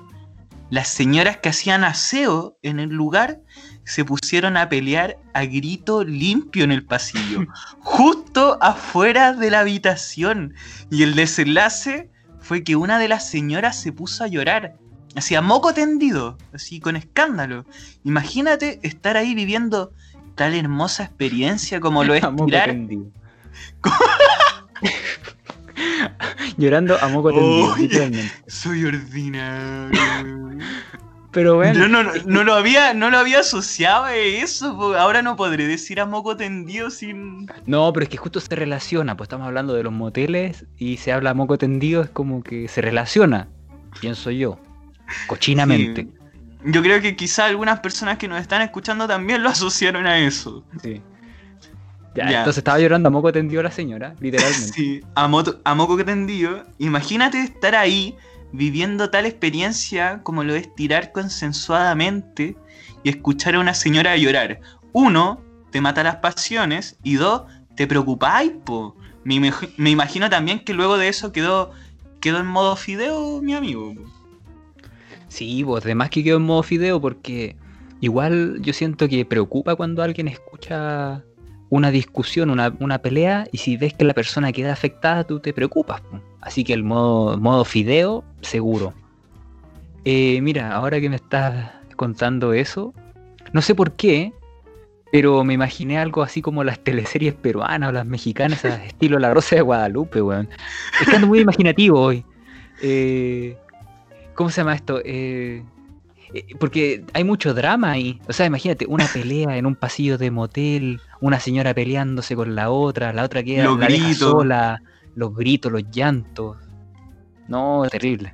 Las 0.70 0.88
señoras 0.88 1.38
que 1.38 1.50
hacían 1.50 1.84
aseo 1.84 2.58
en 2.62 2.80
el 2.80 2.90
lugar 2.90 3.42
se 3.84 4.06
pusieron 4.06 4.58
a 4.58 4.70
pelear 4.70 5.18
a 5.34 5.46
grito 5.46 6.04
limpio 6.04 6.64
en 6.64 6.72
el 6.72 6.86
pasillo, 6.86 7.46
justo 7.80 8.58
afuera 8.62 9.34
de 9.34 9.52
la 9.52 9.60
habitación. 9.60 10.54
Y 10.90 11.04
el 11.04 11.16
desenlace 11.16 12.10
fue 12.40 12.64
que 12.64 12.76
una 12.76 13.00
de 13.00 13.10
las 13.10 13.30
señoras 13.30 13.80
se 13.80 13.92
puso 13.92 14.24
a 14.24 14.28
llorar, 14.28 14.78
hacía 15.16 15.42
moco 15.42 15.74
tendido, 15.74 16.38
así 16.54 16.80
con 16.80 16.96
escándalo. 16.96 17.66
Imagínate 18.04 18.80
estar 18.84 19.18
ahí 19.18 19.36
viviendo 19.36 19.92
tal 20.36 20.56
hermosa 20.56 21.04
experiencia 21.04 21.80
como 21.80 22.04
lo 22.04 22.14
es 22.16 22.24
A 22.24 22.36
tirar. 22.36 22.76
Llorando 26.58 26.98
a 27.02 27.08
moco 27.08 27.32
tendido, 27.32 27.76
literalmente. 27.78 28.32
Soy 28.48 28.86
ordinario. 28.86 30.52
Pero 31.32 31.56
bueno, 31.56 31.80
Yo 31.80 31.88
no, 31.88 32.04
no 32.26 32.44
lo 32.44 32.54
había, 32.54 32.94
no 32.94 33.10
lo 33.10 33.18
había 33.18 33.40
asociado 33.40 34.04
a 34.04 34.16
eso, 34.16 34.98
ahora 34.98 35.22
no 35.22 35.38
podré 35.38 35.66
decir 35.66 36.02
a 36.02 36.06
moco 36.06 36.36
tendido 36.36 36.90
sin. 36.90 37.50
No, 37.66 37.92
pero 37.94 38.04
es 38.04 38.10
que 38.10 38.18
justo 38.18 38.42
se 38.42 38.54
relaciona, 38.54 39.16
pues 39.16 39.28
estamos 39.28 39.48
hablando 39.48 39.74
de 39.74 39.84
los 39.84 39.94
moteles 39.94 40.66
y 40.78 40.98
se 40.98 41.14
habla 41.14 41.34
moco 41.34 41.58
tendido, 41.58 42.02
es 42.02 42.10
como 42.10 42.44
que 42.44 42.68
se 42.68 42.82
relaciona, 42.82 43.48
pienso 44.02 44.30
yo, 44.30 44.60
cochinamente. 45.28 46.04
Sí. 46.04 46.12
Yo 46.66 46.82
creo 46.84 47.02
que 47.02 47.16
quizá 47.16 47.46
algunas 47.46 47.80
personas 47.80 48.18
que 48.18 48.28
nos 48.28 48.40
están 48.42 48.62
escuchando 48.62 49.08
también 49.08 49.42
lo 49.42 49.50
asociaron 49.50 50.06
a 50.06 50.20
eso. 50.20 50.66
Sí. 50.84 51.02
Ya, 52.14 52.40
entonces 52.40 52.58
estaba 52.58 52.80
llorando 52.80 53.08
a 53.08 53.12
moco 53.12 53.32
tendido 53.32 53.64
la 53.64 53.72
señora, 53.72 54.16
literalmente. 54.20 54.72
Sí, 54.76 55.02
a, 55.16 55.26
a 55.64 55.76
moco 55.76 56.06
tendido. 56.06 56.64
Imagínate 56.78 57.42
estar 57.42 57.76
ahí 57.76 58.16
viviendo 58.52 59.10
tal 59.10 59.26
experiencia 59.26 60.22
como 60.24 60.44
lo 60.44 60.54
es 60.56 60.74
tirar 60.76 61.12
consensuadamente 61.12 62.56
y 63.04 63.10
escuchar 63.10 63.56
a 63.56 63.60
una 63.60 63.74
señora 63.74 64.18
llorar. 64.18 64.60
Uno, 64.94 65.42
te 65.72 65.82
mata 65.82 66.04
las 66.04 66.18
pasiones 66.18 66.98
y 67.04 67.16
dos, 67.16 67.44
te 67.76 67.88
preocupáis, 67.88 68.52
po. 68.66 68.96
Me, 69.24 69.40
me, 69.78 69.90
imagino 69.90 70.30
también 70.30 70.60
que 70.60 70.74
luego 70.74 70.98
de 70.98 71.08
eso 71.08 71.32
quedó, 71.32 71.72
quedó 72.20 72.40
en 72.40 72.48
modo 72.48 72.76
fideo, 72.76 73.42
mi 73.42 73.54
amigo. 73.54 73.94
Sí, 75.28 75.64
pues 75.64 75.86
además 75.86 76.10
que 76.10 76.24
quedó 76.24 76.38
en 76.38 76.44
modo 76.44 76.64
fideo 76.64 77.00
porque 77.00 77.56
igual 78.02 78.58
yo 78.62 78.74
siento 78.74 79.08
que 79.08 79.26
preocupa 79.26 79.76
cuando 79.76 80.04
alguien 80.04 80.28
escucha 80.28 81.24
una 81.72 81.90
discusión, 81.90 82.50
una, 82.50 82.98
pelea, 83.02 83.48
y 83.54 83.58
si 83.58 83.78
ves 83.78 83.94
que 83.94 84.04
la 84.04 84.14
persona 84.14 84.52
queda 84.52 84.74
afectada, 84.74 85.24
tú 85.24 85.40
te 85.40 85.54
preocupas. 85.54 86.02
Así 86.42 86.66
que 86.66 86.74
el 86.74 86.84
modo, 86.84 87.38
modo 87.38 87.64
fideo, 87.64 88.26
seguro. 88.42 88.94
Eh, 90.04 90.42
mira, 90.42 90.74
ahora 90.74 91.00
que 91.00 91.10
me 91.10 91.16
estás 91.16 91.72
contando 91.96 92.52
eso, 92.52 92.94
no 93.54 93.62
sé 93.62 93.74
por 93.74 93.94
qué, 93.94 94.34
pero 95.14 95.46
me 95.46 95.54
imaginé 95.54 95.98
algo 95.98 96.24
así 96.24 96.42
como 96.42 96.66
las 96.66 96.78
teleseries 96.78 97.36
peruanas 97.36 97.88
o 97.88 97.92
las 97.94 98.06
mexicanas, 98.06 98.66
estilo 98.66 99.18
La 99.18 99.34
Rosa 99.34 99.56
de 99.56 99.62
Guadalupe, 99.62 100.22
weón. 100.22 100.50
Estando 101.00 101.26
muy 101.26 101.40
imaginativo 101.40 102.02
hoy. 102.02 102.26
Eh, 102.82 103.56
¿Cómo 104.34 104.50
se 104.50 104.60
llama 104.60 104.76
esto? 104.76 105.00
Eh, 105.06 105.64
porque 106.60 107.04
hay 107.14 107.24
mucho 107.24 107.54
drama 107.54 107.92
ahí. 107.92 108.20
O 108.28 108.34
sea, 108.34 108.46
imagínate, 108.46 108.86
una 108.88 109.06
pelea 109.08 109.58
en 109.58 109.66
un 109.66 109.76
pasillo 109.76 110.18
de 110.18 110.32
motel, 110.32 111.02
una 111.20 111.40
señora 111.40 111.74
peleándose 111.74 112.36
con 112.36 112.56
la 112.56 112.70
otra, 112.70 113.14
la 113.14 113.24
otra 113.24 113.44
queda 113.44 113.66
los 113.66 113.80
la 113.80 113.88
gritos. 113.88 114.18
sola, 114.18 114.82
los 115.16 115.36
gritos, 115.36 115.72
los 115.72 115.84
llantos. 115.92 116.58
No, 117.48 117.84
terrible. 117.90 118.34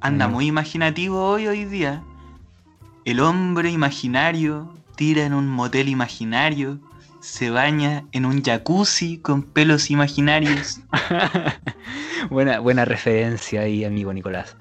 Anda 0.00 0.28
Mm. 0.28 0.32
muy 0.32 0.46
imaginativo 0.46 1.22
hoy, 1.28 1.46
hoy 1.46 1.64
día. 1.64 2.02
El 3.04 3.20
hombre 3.20 3.70
imaginario 3.70 4.72
tira 4.96 5.24
en 5.24 5.32
un 5.34 5.46
motel 5.48 5.88
imaginario, 5.88 6.78
se 7.20 7.50
baña 7.50 8.04
en 8.12 8.24
un 8.26 8.42
jacuzzi 8.42 9.18
con 9.18 9.42
pelos 9.42 9.90
imaginarios. 9.90 10.80
buena, 12.30 12.60
buena 12.60 12.84
referencia 12.84 13.62
ahí, 13.62 13.84
amigo 13.84 14.12
Nicolás. 14.12 14.56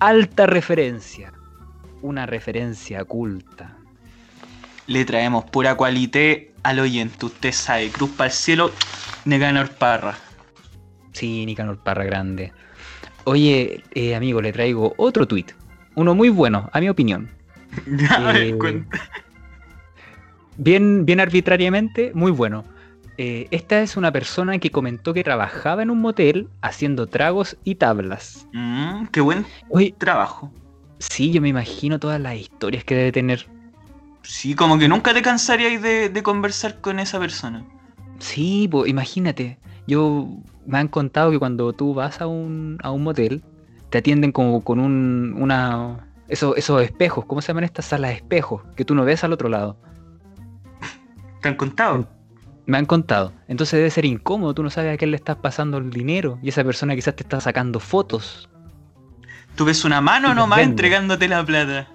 Alta 0.00 0.46
referencia. 0.46 1.32
Una 2.02 2.26
referencia 2.26 3.04
culta. 3.04 3.76
Le 4.86 5.04
traemos 5.04 5.44
pura 5.44 5.74
cualité 5.76 6.52
al 6.62 6.78
oyente. 6.80 7.26
Usted 7.26 7.52
sabe, 7.52 7.90
cruz 7.90 8.10
para 8.10 8.28
el 8.28 8.32
cielo, 8.32 8.70
Neganor 9.24 9.70
Parra. 9.70 10.16
Sí, 11.12 11.44
Nicanor 11.46 11.78
Parra 11.78 12.04
Grande. 12.04 12.52
Oye, 13.24 13.82
eh, 13.94 14.14
amigo, 14.14 14.40
le 14.40 14.52
traigo 14.52 14.94
otro 14.96 15.26
tweet. 15.26 15.46
Uno 15.94 16.14
muy 16.14 16.28
bueno, 16.28 16.70
a 16.72 16.80
mi 16.80 16.88
opinión. 16.88 17.28
Ya, 17.86 18.32
Eh, 18.34 18.54
cuenta. 18.56 18.98
Bien, 20.56 21.04
bien 21.04 21.20
arbitrariamente, 21.20 22.12
muy 22.14 22.30
bueno. 22.32 22.64
Eh, 23.18 23.48
esta 23.50 23.80
es 23.80 23.96
una 23.96 24.12
persona 24.12 24.58
que 24.58 24.70
comentó 24.70 25.12
que 25.12 25.24
trabajaba 25.24 25.82
en 25.82 25.90
un 25.90 26.00
motel 26.00 26.48
haciendo 26.62 27.08
tragos 27.08 27.56
y 27.64 27.74
tablas. 27.74 28.46
Mm, 28.52 29.06
qué 29.06 29.20
buen 29.20 29.44
Oye, 29.70 29.94
trabajo. 29.98 30.52
Sí, 30.98 31.30
yo 31.30 31.40
me 31.40 31.48
imagino 31.48 31.98
todas 31.98 32.20
las 32.20 32.36
historias 32.36 32.84
que 32.84 32.94
debe 32.94 33.12
tener. 33.12 33.46
Sí, 34.22 34.54
como 34.54 34.78
que 34.78 34.88
nunca 34.88 35.14
te 35.14 35.22
cansarías 35.22 35.80
de, 35.82 36.08
de 36.08 36.22
conversar 36.22 36.80
con 36.80 36.98
esa 36.98 37.18
persona. 37.18 37.64
Sí, 38.18 38.68
pues 38.70 38.90
imagínate. 38.90 39.58
Yo 39.86 40.28
me 40.66 40.78
han 40.78 40.88
contado 40.88 41.30
que 41.30 41.38
cuando 41.38 41.72
tú 41.72 41.94
vas 41.94 42.20
a 42.20 42.26
un, 42.26 42.78
a 42.82 42.90
un 42.90 43.02
motel, 43.02 43.42
te 43.90 43.98
atienden 43.98 44.32
como 44.32 44.62
con 44.62 44.80
un, 44.80 45.34
una, 45.38 46.08
esos, 46.28 46.56
esos 46.56 46.82
espejos. 46.82 47.24
¿Cómo 47.24 47.40
se 47.40 47.48
llaman 47.48 47.64
estas 47.64 47.86
salas 47.86 48.10
de 48.10 48.16
espejos? 48.16 48.62
Que 48.76 48.84
tú 48.84 48.94
no 48.94 49.04
ves 49.04 49.24
al 49.24 49.32
otro 49.32 49.48
lado. 49.48 49.78
¿Te 51.40 51.48
han 51.48 51.56
contado? 51.56 52.06
Me 52.66 52.76
han 52.76 52.84
contado. 52.84 53.32
Entonces 53.46 53.78
debe 53.78 53.90
ser 53.90 54.04
incómodo. 54.04 54.52
Tú 54.52 54.62
no 54.62 54.70
sabes 54.70 54.92
a 54.92 54.96
quién 54.98 55.10
le 55.10 55.16
estás 55.16 55.36
pasando 55.36 55.78
el 55.78 55.90
dinero. 55.90 56.38
Y 56.42 56.50
esa 56.50 56.64
persona 56.64 56.94
quizás 56.94 57.16
te 57.16 57.22
está 57.22 57.40
sacando 57.40 57.80
fotos. 57.80 58.50
Tú 59.58 59.64
ves 59.66 59.84
una 59.84 60.00
mano 60.00 60.34
nomás 60.34 60.58
vende. 60.60 60.70
entregándote 60.70 61.28
la 61.28 61.44
plata. 61.44 61.88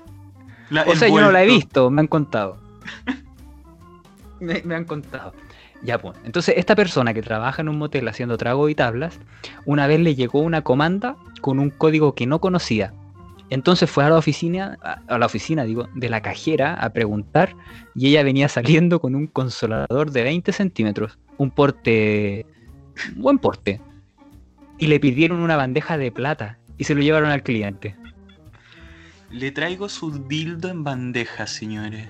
La- 0.69 0.83
O 0.83 0.95
sea, 0.95 1.07
yo 1.07 1.19
no 1.19 1.31
la 1.31 1.43
he 1.43 1.47
visto, 1.47 1.89
me 1.89 2.01
han 2.01 2.07
contado. 2.07 2.57
me, 4.39 4.61
me 4.63 4.75
han 4.75 4.85
contado. 4.85 5.33
Ya, 5.81 5.97
pues. 5.97 6.17
Entonces, 6.25 6.55
esta 6.57 6.75
persona 6.75 7.13
que 7.13 7.21
trabaja 7.21 7.61
en 7.61 7.69
un 7.69 7.77
motel 7.77 8.07
haciendo 8.07 8.37
trago 8.37 8.69
y 8.69 8.75
tablas, 8.75 9.19
una 9.65 9.87
vez 9.87 9.99
le 9.99 10.13
llegó 10.15 10.39
una 10.39 10.61
comanda 10.61 11.15
con 11.41 11.57
un 11.59 11.69
código 11.69 12.13
que 12.15 12.25
no 12.27 12.39
conocía. 12.39 12.93
Entonces 13.49 13.89
fue 13.89 14.03
a 14.03 14.09
la 14.09 14.17
oficina, 14.17 14.77
a 15.07 15.17
la 15.17 15.25
oficina, 15.25 15.63
digo, 15.63 15.87
de 15.93 16.09
la 16.09 16.21
cajera 16.21 16.73
a 16.75 16.89
preguntar 16.91 17.55
y 17.93 18.07
ella 18.07 18.23
venía 18.23 18.47
saliendo 18.49 18.99
con 18.99 19.15
un 19.15 19.27
consolador 19.27 20.11
de 20.11 20.23
20 20.23 20.51
centímetros, 20.53 21.19
un 21.37 21.51
porte, 21.51 22.45
buen 23.15 23.37
porte. 23.37 23.79
Y 24.79 24.87
le 24.87 24.99
pidieron 24.99 25.39
una 25.39 25.55
bandeja 25.55 25.97
de 25.97 26.11
plata 26.11 26.57
y 26.83 26.85
se 26.85 26.95
lo 26.95 27.01
llevaron 27.01 27.29
al 27.31 27.43
cliente. 27.43 27.95
Le 29.31 29.51
traigo 29.53 29.87
su 29.87 30.27
dildo 30.27 30.67
en 30.67 30.83
bandeja, 30.83 31.47
señores. 31.47 32.09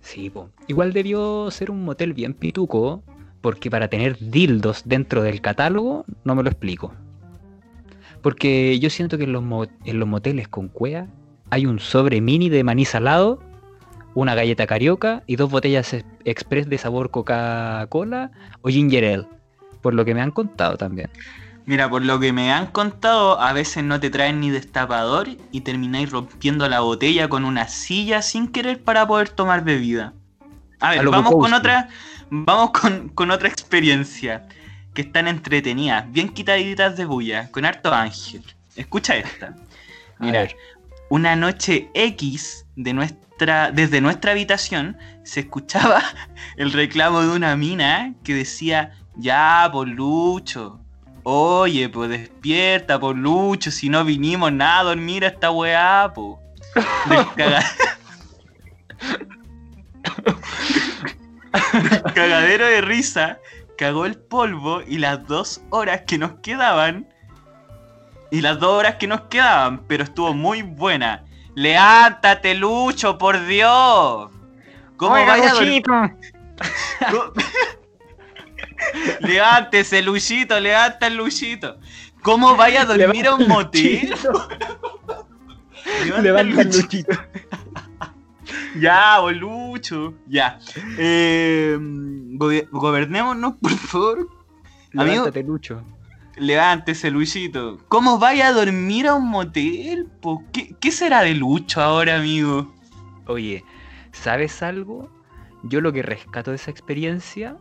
Sí, 0.00 0.30
po. 0.30 0.48
igual 0.66 0.94
debió 0.94 1.50
ser 1.50 1.70
un 1.70 1.84
motel 1.84 2.14
bien 2.14 2.32
pituco, 2.32 3.02
porque 3.42 3.70
para 3.70 3.88
tener 3.88 4.16
dildos 4.18 4.80
dentro 4.86 5.22
del 5.22 5.42
catálogo 5.42 6.06
no 6.24 6.34
me 6.34 6.42
lo 6.42 6.48
explico. 6.48 6.94
Porque 8.22 8.78
yo 8.78 8.88
siento 8.88 9.18
que 9.18 9.24
en 9.24 9.32
los, 9.34 9.44
en 9.84 9.98
los 10.00 10.08
moteles 10.08 10.48
con 10.48 10.68
cuea 10.68 11.06
hay 11.50 11.66
un 11.66 11.78
sobre 11.80 12.22
mini 12.22 12.48
de 12.48 12.64
maní 12.64 12.86
salado, 12.86 13.42
una 14.14 14.34
galleta 14.34 14.66
carioca 14.66 15.22
y 15.26 15.36
dos 15.36 15.50
botellas 15.50 15.92
es- 15.92 16.06
express 16.24 16.66
de 16.70 16.78
sabor 16.78 17.10
Coca-Cola 17.10 18.30
o 18.62 18.70
Ginger 18.70 19.04
Ale. 19.04 19.26
Por 19.82 19.92
lo 19.92 20.06
que 20.06 20.14
me 20.14 20.22
han 20.22 20.30
contado 20.30 20.78
también. 20.78 21.10
Mira, 21.68 21.90
por 21.90 22.02
lo 22.02 22.18
que 22.18 22.32
me 22.32 22.50
han 22.50 22.68
contado, 22.68 23.38
a 23.38 23.52
veces 23.52 23.84
no 23.84 24.00
te 24.00 24.08
traen 24.08 24.40
ni 24.40 24.48
destapador 24.48 25.28
y 25.52 25.60
termináis 25.60 26.10
rompiendo 26.10 26.66
la 26.66 26.80
botella 26.80 27.28
con 27.28 27.44
una 27.44 27.68
silla 27.68 28.22
sin 28.22 28.48
querer 28.48 28.82
para 28.82 29.06
poder 29.06 29.28
tomar 29.28 29.62
bebida. 29.62 30.14
A 30.80 30.92
ver, 30.92 31.00
A 31.00 31.10
vamos 31.10 31.34
con 31.34 31.52
otra, 31.52 31.90
vamos 32.30 32.70
con, 32.70 33.10
con 33.10 33.30
otra 33.30 33.50
experiencia 33.50 34.48
que 34.94 35.02
están 35.02 35.28
entretenidas, 35.28 36.10
bien 36.10 36.30
quitaditas 36.30 36.96
de 36.96 37.04
bulla, 37.04 37.50
con 37.50 37.66
harto 37.66 37.92
ángel. 37.92 38.42
Escucha 38.74 39.16
esta. 39.16 39.54
Mira, 40.20 40.48
una 41.10 41.36
noche 41.36 41.90
X 41.92 42.64
de 42.76 42.94
nuestra, 42.94 43.72
desde 43.72 44.00
nuestra 44.00 44.30
habitación 44.30 44.96
se 45.22 45.40
escuchaba 45.40 46.02
el 46.56 46.72
reclamo 46.72 47.20
de 47.20 47.28
una 47.28 47.56
mina 47.56 48.14
que 48.24 48.32
decía, 48.32 48.94
ya, 49.16 49.68
por 49.70 49.86
Lucho, 49.86 50.80
oye, 51.30 51.88
pues 51.90 52.08
despierta, 52.08 52.98
por 52.98 53.14
Lucho, 53.14 53.70
si 53.70 53.90
no 53.90 54.02
vinimos 54.04 54.50
nada 54.50 54.80
a 54.80 54.84
dormir 54.84 55.24
a 55.24 55.28
esta 55.28 55.50
weá, 55.50 56.10
po. 56.14 56.40
Del 61.72 62.02
cagadero 62.14 62.66
de 62.66 62.80
risa, 62.80 63.38
cagó 63.76 64.06
el 64.06 64.16
polvo 64.16 64.80
y 64.86 64.98
las 64.98 65.26
dos 65.26 65.60
horas 65.70 66.02
que 66.06 66.16
nos 66.18 66.32
quedaban 66.42 67.06
y 68.30 68.40
las 68.40 68.58
dos 68.58 68.70
horas 68.78 68.96
que 68.96 69.06
nos 69.06 69.22
quedaban, 69.22 69.82
pero 69.86 70.04
estuvo 70.04 70.32
muy 70.34 70.62
buena. 70.62 71.24
Levántate, 71.54 72.54
Lucho, 72.54 73.18
por 73.18 73.44
Dios. 73.46 74.30
¿Cómo 74.96 75.14
Oiga, 75.14 75.26
vaya 75.26 75.50
a 75.50 75.54
dor- 75.54 75.64
Luchito. 75.64 75.92
¿Cómo- 77.10 77.32
Levántese, 79.20 80.02
Luchito, 80.02 80.58
levanta 80.60 81.06
el 81.06 81.16
Luchito. 81.16 81.78
¿Cómo 82.22 82.56
vaya 82.56 82.82
a 82.82 82.84
dormir 82.84 83.26
a 83.26 83.34
un 83.34 83.46
motel? 83.48 84.14
Levanta 86.04 86.18
el 86.18 86.22
Levanta 86.22 86.62
el 86.62 86.68
Luchito. 86.68 87.18
Ya, 88.80 89.18
bolucho. 89.18 90.14
Ya. 90.26 90.58
Eh, 90.98 91.76
gobe- 91.80 92.66
gobernémonos, 92.70 93.54
por 93.60 93.72
favor. 93.72 94.18
Amigo, 94.94 95.04
Levántate, 95.24 95.42
Lucho. 95.42 95.82
Levántese, 96.36 97.10
Luchito. 97.10 97.78
¿Cómo 97.88 98.18
vaya 98.18 98.48
a 98.48 98.52
dormir 98.52 99.06
a 99.08 99.14
un 99.14 99.28
motel? 99.28 100.08
¿Qué, 100.52 100.74
qué 100.80 100.90
será 100.92 101.22
de 101.22 101.34
Lucho 101.34 101.80
ahora, 101.82 102.16
amigo? 102.16 102.72
Oye, 103.26 103.64
¿sabes 104.12 104.62
algo? 104.62 105.10
Yo 105.64 105.80
lo 105.80 105.92
que 105.92 106.02
rescato 106.02 106.50
de 106.50 106.56
esa 106.56 106.70
experiencia 106.70 107.56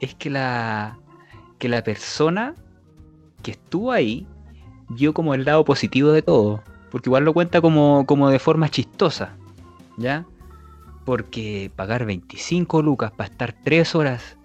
es 0.00 0.14
que 0.14 0.30
la, 0.30 0.98
que 1.58 1.68
la 1.68 1.82
persona 1.82 2.54
que 3.42 3.52
estuvo 3.52 3.92
ahí 3.92 4.26
vio 4.88 5.12
como 5.12 5.34
el 5.34 5.44
lado 5.44 5.64
positivo 5.64 6.12
de 6.12 6.22
todo. 6.22 6.62
porque 6.90 7.10
igual 7.10 7.24
lo 7.24 7.34
cuenta 7.34 7.60
como, 7.60 8.06
como 8.06 8.30
de 8.30 8.38
forma 8.38 8.70
chistosa, 8.70 9.36
¿ya? 9.98 10.24
Porque 11.04 11.70
pagar 11.76 12.06
25 12.06 12.80
lucas 12.82 13.10
para 13.10 13.30
estar 13.30 13.54
3 13.62 13.94
horas 13.94 14.38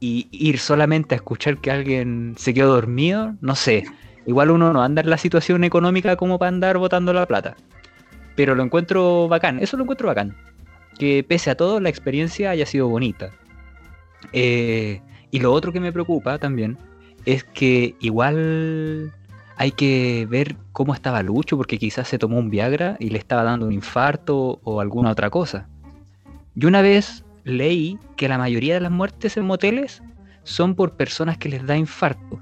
y 0.00 0.28
ir 0.30 0.58
solamente 0.58 1.14
a 1.14 1.16
escuchar 1.16 1.58
que 1.58 1.70
alguien 1.70 2.34
se 2.38 2.54
quedó 2.54 2.74
dormido, 2.74 3.34
no 3.40 3.54
sé. 3.54 3.84
Igual 4.26 4.50
uno 4.50 4.72
no 4.72 4.82
anda 4.82 5.02
en 5.02 5.10
la 5.10 5.18
situación 5.18 5.64
económica 5.64 6.16
como 6.16 6.38
para 6.38 6.48
andar 6.48 6.78
botando 6.78 7.12
la 7.12 7.26
plata. 7.26 7.56
Pero 8.34 8.54
lo 8.54 8.62
encuentro 8.62 9.28
bacán, 9.28 9.58
eso 9.60 9.76
lo 9.76 9.84
encuentro 9.84 10.08
bacán. 10.08 10.34
Que 10.98 11.24
pese 11.26 11.50
a 11.50 11.56
todo 11.56 11.78
la 11.80 11.88
experiencia 11.88 12.50
haya 12.50 12.66
sido 12.66 12.88
bonita. 12.88 13.32
Eh, 14.32 15.00
y 15.30 15.40
lo 15.40 15.52
otro 15.52 15.72
que 15.72 15.80
me 15.80 15.92
preocupa 15.92 16.38
también 16.38 16.78
es 17.24 17.44
que 17.44 17.94
igual 18.00 19.12
hay 19.56 19.72
que 19.72 20.26
ver 20.28 20.56
cómo 20.72 20.94
estaba 20.94 21.22
Lucho, 21.22 21.56
porque 21.56 21.78
quizás 21.78 22.08
se 22.08 22.18
tomó 22.18 22.38
un 22.38 22.50
Viagra 22.50 22.96
y 23.00 23.10
le 23.10 23.18
estaba 23.18 23.42
dando 23.42 23.66
un 23.66 23.72
infarto 23.72 24.60
o 24.62 24.80
alguna 24.80 25.10
otra 25.10 25.30
cosa. 25.30 25.68
Yo 26.54 26.68
una 26.68 26.82
vez 26.82 27.24
leí 27.44 27.98
que 28.16 28.28
la 28.28 28.38
mayoría 28.38 28.74
de 28.74 28.80
las 28.80 28.90
muertes 28.90 29.36
en 29.36 29.44
moteles 29.46 30.02
son 30.44 30.74
por 30.74 30.92
personas 30.92 31.38
que 31.38 31.48
les 31.48 31.66
da 31.66 31.76
infarto. 31.76 32.40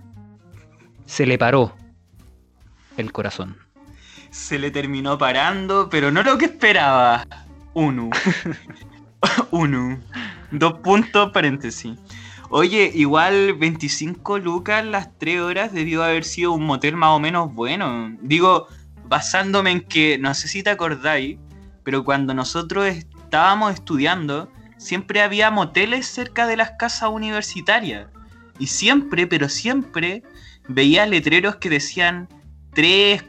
Se 1.06 1.26
le 1.26 1.38
paró 1.38 1.74
el 2.96 3.12
corazón. 3.12 3.56
Se 4.30 4.58
le 4.58 4.70
terminó 4.70 5.16
parando, 5.16 5.88
pero 5.88 6.10
no 6.10 6.22
lo 6.22 6.36
que 6.36 6.46
esperaba. 6.46 7.26
Uno. 7.74 8.10
Uno. 9.50 10.00
Dos 10.50 10.80
puntos, 10.80 11.30
paréntesis. 11.32 11.98
Oye, 12.50 12.90
igual 12.94 13.54
25 13.54 14.38
lucas 14.38 14.84
las 14.84 15.18
3 15.18 15.40
horas 15.40 15.72
debió 15.72 16.04
haber 16.04 16.24
sido 16.24 16.52
un 16.52 16.64
motel 16.64 16.96
más 16.96 17.10
o 17.10 17.18
menos 17.18 17.52
bueno. 17.52 18.16
Digo, 18.20 18.68
basándome 19.08 19.70
en 19.70 19.80
que, 19.80 20.18
no 20.18 20.34
sé 20.34 20.48
si 20.48 20.62
te 20.62 20.70
acordáis, 20.70 21.38
pero 21.82 22.04
cuando 22.04 22.34
nosotros 22.34 22.86
estábamos 22.86 23.74
estudiando, 23.74 24.50
siempre 24.76 25.22
había 25.22 25.50
moteles 25.50 26.06
cerca 26.06 26.46
de 26.46 26.56
las 26.56 26.72
casas 26.78 27.10
universitarias. 27.10 28.08
Y 28.58 28.68
siempre, 28.68 29.26
pero 29.26 29.48
siempre, 29.48 30.22
veía 30.68 31.06
letreros 31.06 31.56
que 31.56 31.70
decían 31.70 32.28
3, 32.74 33.24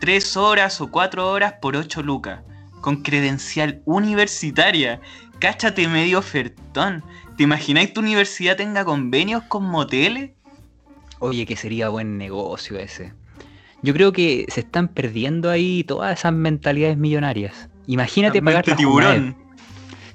3 0.00 0.36
horas 0.36 0.80
o 0.80 0.90
4 0.90 1.30
horas 1.30 1.54
por 1.62 1.76
8 1.76 2.02
lucas, 2.02 2.42
con 2.84 2.96
credencial 2.96 3.80
universitaria. 3.86 5.00
Cáchate 5.38 5.88
medio 5.88 6.18
ofertón. 6.18 7.02
¿Te 7.38 7.44
imagináis 7.44 7.94
tu 7.94 8.00
universidad 8.02 8.58
tenga 8.58 8.84
convenios 8.84 9.42
con 9.44 9.64
moteles? 9.64 10.32
Oye, 11.18 11.46
que 11.46 11.56
sería 11.56 11.88
buen 11.88 12.18
negocio 12.18 12.78
ese. 12.78 13.14
Yo 13.80 13.94
creo 13.94 14.12
que 14.12 14.44
se 14.48 14.60
están 14.60 14.88
perdiendo 14.88 15.48
ahí 15.48 15.82
todas 15.84 16.18
esas 16.18 16.34
mentalidades 16.34 16.98
millonarias. 16.98 17.70
Imagínate 17.86 18.42
pagar 18.42 18.68
la 18.68 18.76
tiburón. 18.76 19.34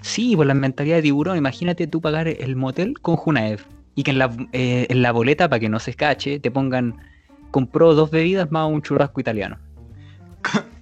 Sí, 0.01 0.35
por 0.35 0.45
la 0.45 0.53
mentalidad 0.53 0.97
de 0.97 1.01
tiburón. 1.01 1.37
Imagínate 1.37 1.87
tú 1.87 2.01
pagar 2.01 2.27
el 2.27 2.55
motel 2.55 2.99
con 2.99 3.15
Junaev. 3.15 3.65
Y 3.95 4.03
que 4.03 4.11
en 4.11 4.19
la, 4.19 4.31
eh, 4.53 4.85
en 4.89 5.01
la 5.01 5.11
boleta, 5.11 5.49
para 5.49 5.59
que 5.59 5.69
no 5.69 5.79
se 5.79 5.89
escache, 5.89 6.39
te 6.39 6.51
pongan 6.51 6.97
compró 7.49 7.95
dos 7.95 8.11
bebidas 8.11 8.51
más 8.51 8.69
un 8.69 8.83
churrasco 8.83 9.19
italiano. 9.19 9.57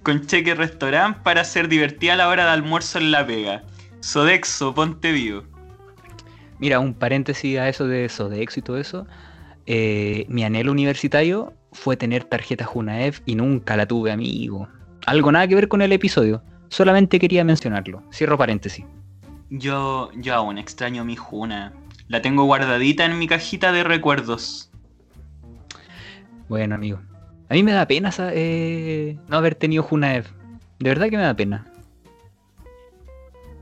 Con, 0.08 0.24
cheque 0.24 0.54
restaurante 0.54 1.20
para 1.22 1.42
hacer 1.42 1.68
divertida 1.68 2.16
la 2.16 2.28
hora 2.28 2.46
de 2.46 2.52
almuerzo 2.52 2.96
en 2.96 3.10
La 3.10 3.24
Vega. 3.24 3.62
Sodexo, 4.00 4.74
ponte 4.74 5.12
vivo. 5.12 5.42
Mira, 6.58 6.80
un 6.80 6.94
paréntesis 6.94 7.58
a 7.58 7.68
eso 7.68 7.86
de 7.86 8.08
Sodexo 8.08 8.58
y 8.58 8.62
todo 8.62 8.78
eso. 8.78 9.06
Eh, 9.66 10.24
mi 10.30 10.44
anhelo 10.44 10.72
universitario 10.72 11.52
fue 11.72 11.98
tener 11.98 12.24
tarjeta 12.24 12.64
Junaev 12.64 13.20
y 13.26 13.34
nunca 13.34 13.76
la 13.76 13.84
tuve, 13.84 14.10
amigo. 14.10 14.66
Algo 15.04 15.30
nada 15.30 15.46
que 15.46 15.56
ver 15.56 15.68
con 15.68 15.82
el 15.82 15.92
episodio. 15.92 16.42
Solamente 16.68 17.18
quería 17.18 17.44
mencionarlo. 17.44 18.02
Cierro 18.10 18.38
paréntesis. 18.38 18.86
Yo, 19.50 20.10
yo 20.16 20.34
aún 20.34 20.56
extraño 20.56 21.04
mi 21.04 21.16
Juna. 21.16 21.74
La 22.06 22.22
tengo 22.22 22.44
guardadita 22.44 23.04
en 23.04 23.18
mi 23.18 23.26
cajita 23.26 23.72
de 23.72 23.84
recuerdos. 23.84 24.70
Bueno, 26.48 26.76
amigo. 26.76 26.98
A 27.50 27.54
mí 27.54 27.62
me 27.62 27.72
da 27.72 27.86
pena 27.86 28.10
eh, 28.32 29.16
no 29.28 29.36
haber 29.36 29.54
tenido 29.54 29.82
Junaev. 29.82 30.26
De 30.78 30.90
verdad 30.90 31.08
que 31.08 31.16
me 31.16 31.22
da 31.22 31.34
pena. 31.34 31.66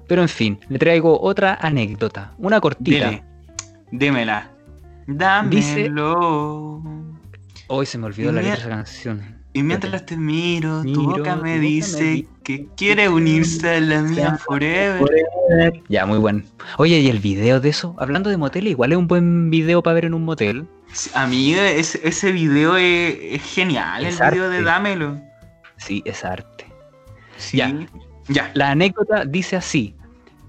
Pero 0.09 0.22
en 0.22 0.29
fin, 0.29 0.59
le 0.68 0.79
traigo 0.79 1.20
otra 1.20 1.59
anécdota, 1.61 2.33
una 2.38 2.61
cortita. 2.61 3.11
Dile, 3.11 3.25
dímela. 3.90 4.51
Dámelo. 5.07 6.83
Hoy 7.68 7.87
se 7.87 7.99
me 7.99 8.07
olvidó 8.07 8.33
la 8.33 8.42
letra 8.42 8.55
de 8.55 8.61
esa 8.61 8.68
canción. 8.68 9.37
Y 9.53 9.62
mientras 9.62 10.05
te 10.05 10.16
miro, 10.16 10.83
tu 10.83 11.11
boca 11.11 11.37
me 11.37 11.59
dice 11.59 12.27
que 12.44 12.68
quiere 12.77 13.09
unirse 13.09 13.77
a 13.77 13.81
la 13.81 14.03
mía 14.03 14.38
forever. 14.44 15.09
Ya, 15.88 16.05
muy 16.05 16.18
bueno. 16.18 16.42
Oye, 16.77 16.99
¿y 17.01 17.09
el 17.09 17.20
video 17.20 17.59
de 17.59 17.70
eso? 17.70 17.94
Hablando 17.99 18.29
de 18.31 18.37
motel, 18.37 18.68
igual 18.68 18.92
es 18.92 18.99
un 18.99 19.09
buen 19.09 19.49
video 19.49 19.83
para 19.83 19.94
ver 19.94 20.05
en 20.05 20.14
un 20.14 20.25
motel. 20.25 20.66
A 21.14 21.27
mí 21.27 21.55
ese, 21.55 22.33
video 22.33 22.77
es, 22.77 23.42
genial, 23.42 24.05
el 24.05 24.14
video 24.14 24.49
de 24.49 24.62
Dámelo. 24.62 25.20
Sí, 25.77 26.03
es 26.07 26.25
arte. 26.25 26.66
Sí. 27.37 27.59
Ya. 27.59 27.72
ya. 28.29 28.51
La 28.55 28.70
anécdota 28.70 29.25
dice 29.25 29.57
así 29.57 29.94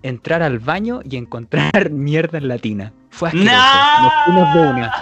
entrar 0.04 0.42
al 0.42 0.60
baño 0.60 1.02
y 1.04 1.18
encontrar 1.18 1.90
mierda 1.92 2.38
en 2.38 2.48
latina. 2.48 2.94
Fue 3.10 3.30
asqueroso. 3.30 3.52
Nos 4.02 4.14
fuimos 4.26 4.54
de 4.54 4.60
una. 4.60 4.94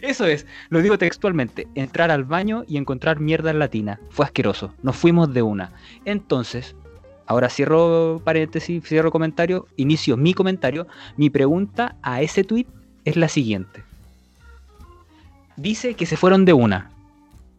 Eso 0.00 0.26
es, 0.26 0.46
lo 0.68 0.82
digo 0.82 0.98
textualmente, 0.98 1.68
entrar 1.76 2.10
al 2.10 2.24
baño 2.24 2.64
y 2.66 2.76
encontrar 2.76 3.20
mierda 3.20 3.50
en 3.50 3.60
latina. 3.60 4.00
Fue 4.10 4.24
asqueroso. 4.26 4.74
Nos 4.82 4.96
fuimos 4.96 5.32
de 5.32 5.42
una. 5.42 5.72
Entonces, 6.04 6.74
ahora 7.26 7.48
cierro 7.48 8.20
paréntesis, 8.24 8.82
cierro 8.84 9.12
comentario, 9.12 9.66
inicio 9.76 10.16
mi 10.16 10.34
comentario. 10.34 10.88
Mi 11.16 11.30
pregunta 11.30 11.96
a 12.02 12.20
ese 12.20 12.42
tweet 12.42 12.66
es 13.04 13.16
la 13.16 13.28
siguiente. 13.28 13.82
Dice 15.56 15.94
que 15.94 16.06
se 16.06 16.16
fueron 16.16 16.44
de 16.44 16.52
una. 16.52 16.90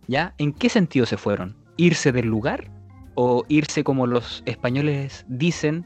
¿Ya? 0.07 0.33
¿En 0.37 0.53
qué 0.53 0.69
sentido 0.69 1.05
se 1.05 1.17
fueron? 1.17 1.55
¿Irse 1.77 2.11
del 2.11 2.27
lugar? 2.27 2.69
o 3.15 3.45
irse 3.47 3.83
como 3.83 4.07
los 4.07 4.43
españoles 4.45 5.25
dicen 5.27 5.85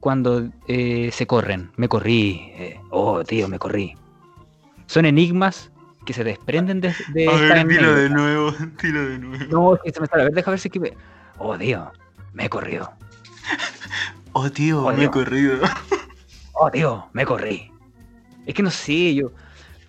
cuando 0.00 0.48
eh, 0.66 1.10
se 1.12 1.26
corren. 1.26 1.70
Me 1.76 1.88
corrí. 1.88 2.52
Eh, 2.54 2.80
oh, 2.90 3.22
tío, 3.24 3.48
me 3.48 3.58
corrí. 3.58 3.94
Son 4.86 5.04
enigmas 5.04 5.70
que 6.06 6.12
se 6.12 6.24
desprenden 6.24 6.80
de, 6.80 6.94
de 7.12 7.28
A 7.28 7.32
ver, 7.32 7.68
tiro 7.68 7.94
de 7.94 8.08
nuevo, 8.08 8.52
tiro 8.80 9.08
de 9.08 9.18
nuevo. 9.18 9.44
No, 9.50 9.74
es 9.74 9.80
que 9.82 9.92
se 9.92 10.00
me 10.00 10.06
sale. 10.06 10.22
A 10.22 10.24
ver, 10.26 10.34
deja 10.34 10.50
ver 10.50 10.60
si 10.60 10.70
que 10.70 10.80
me... 10.80 10.92
Oh, 11.38 11.56
tío, 11.56 11.90
me 12.32 12.46
he 12.46 12.48
corrido. 12.48 12.90
oh, 14.32 14.50
tío, 14.50 14.84
oh, 14.84 14.92
me 14.92 15.04
he 15.04 15.10
corrido. 15.10 15.58
oh, 16.52 16.70
tío, 16.70 17.06
me 17.12 17.24
corrí. 17.24 17.69
Es 18.50 18.54
que 18.56 18.64
no 18.64 18.70
sé, 18.72 19.14
yo... 19.14 19.30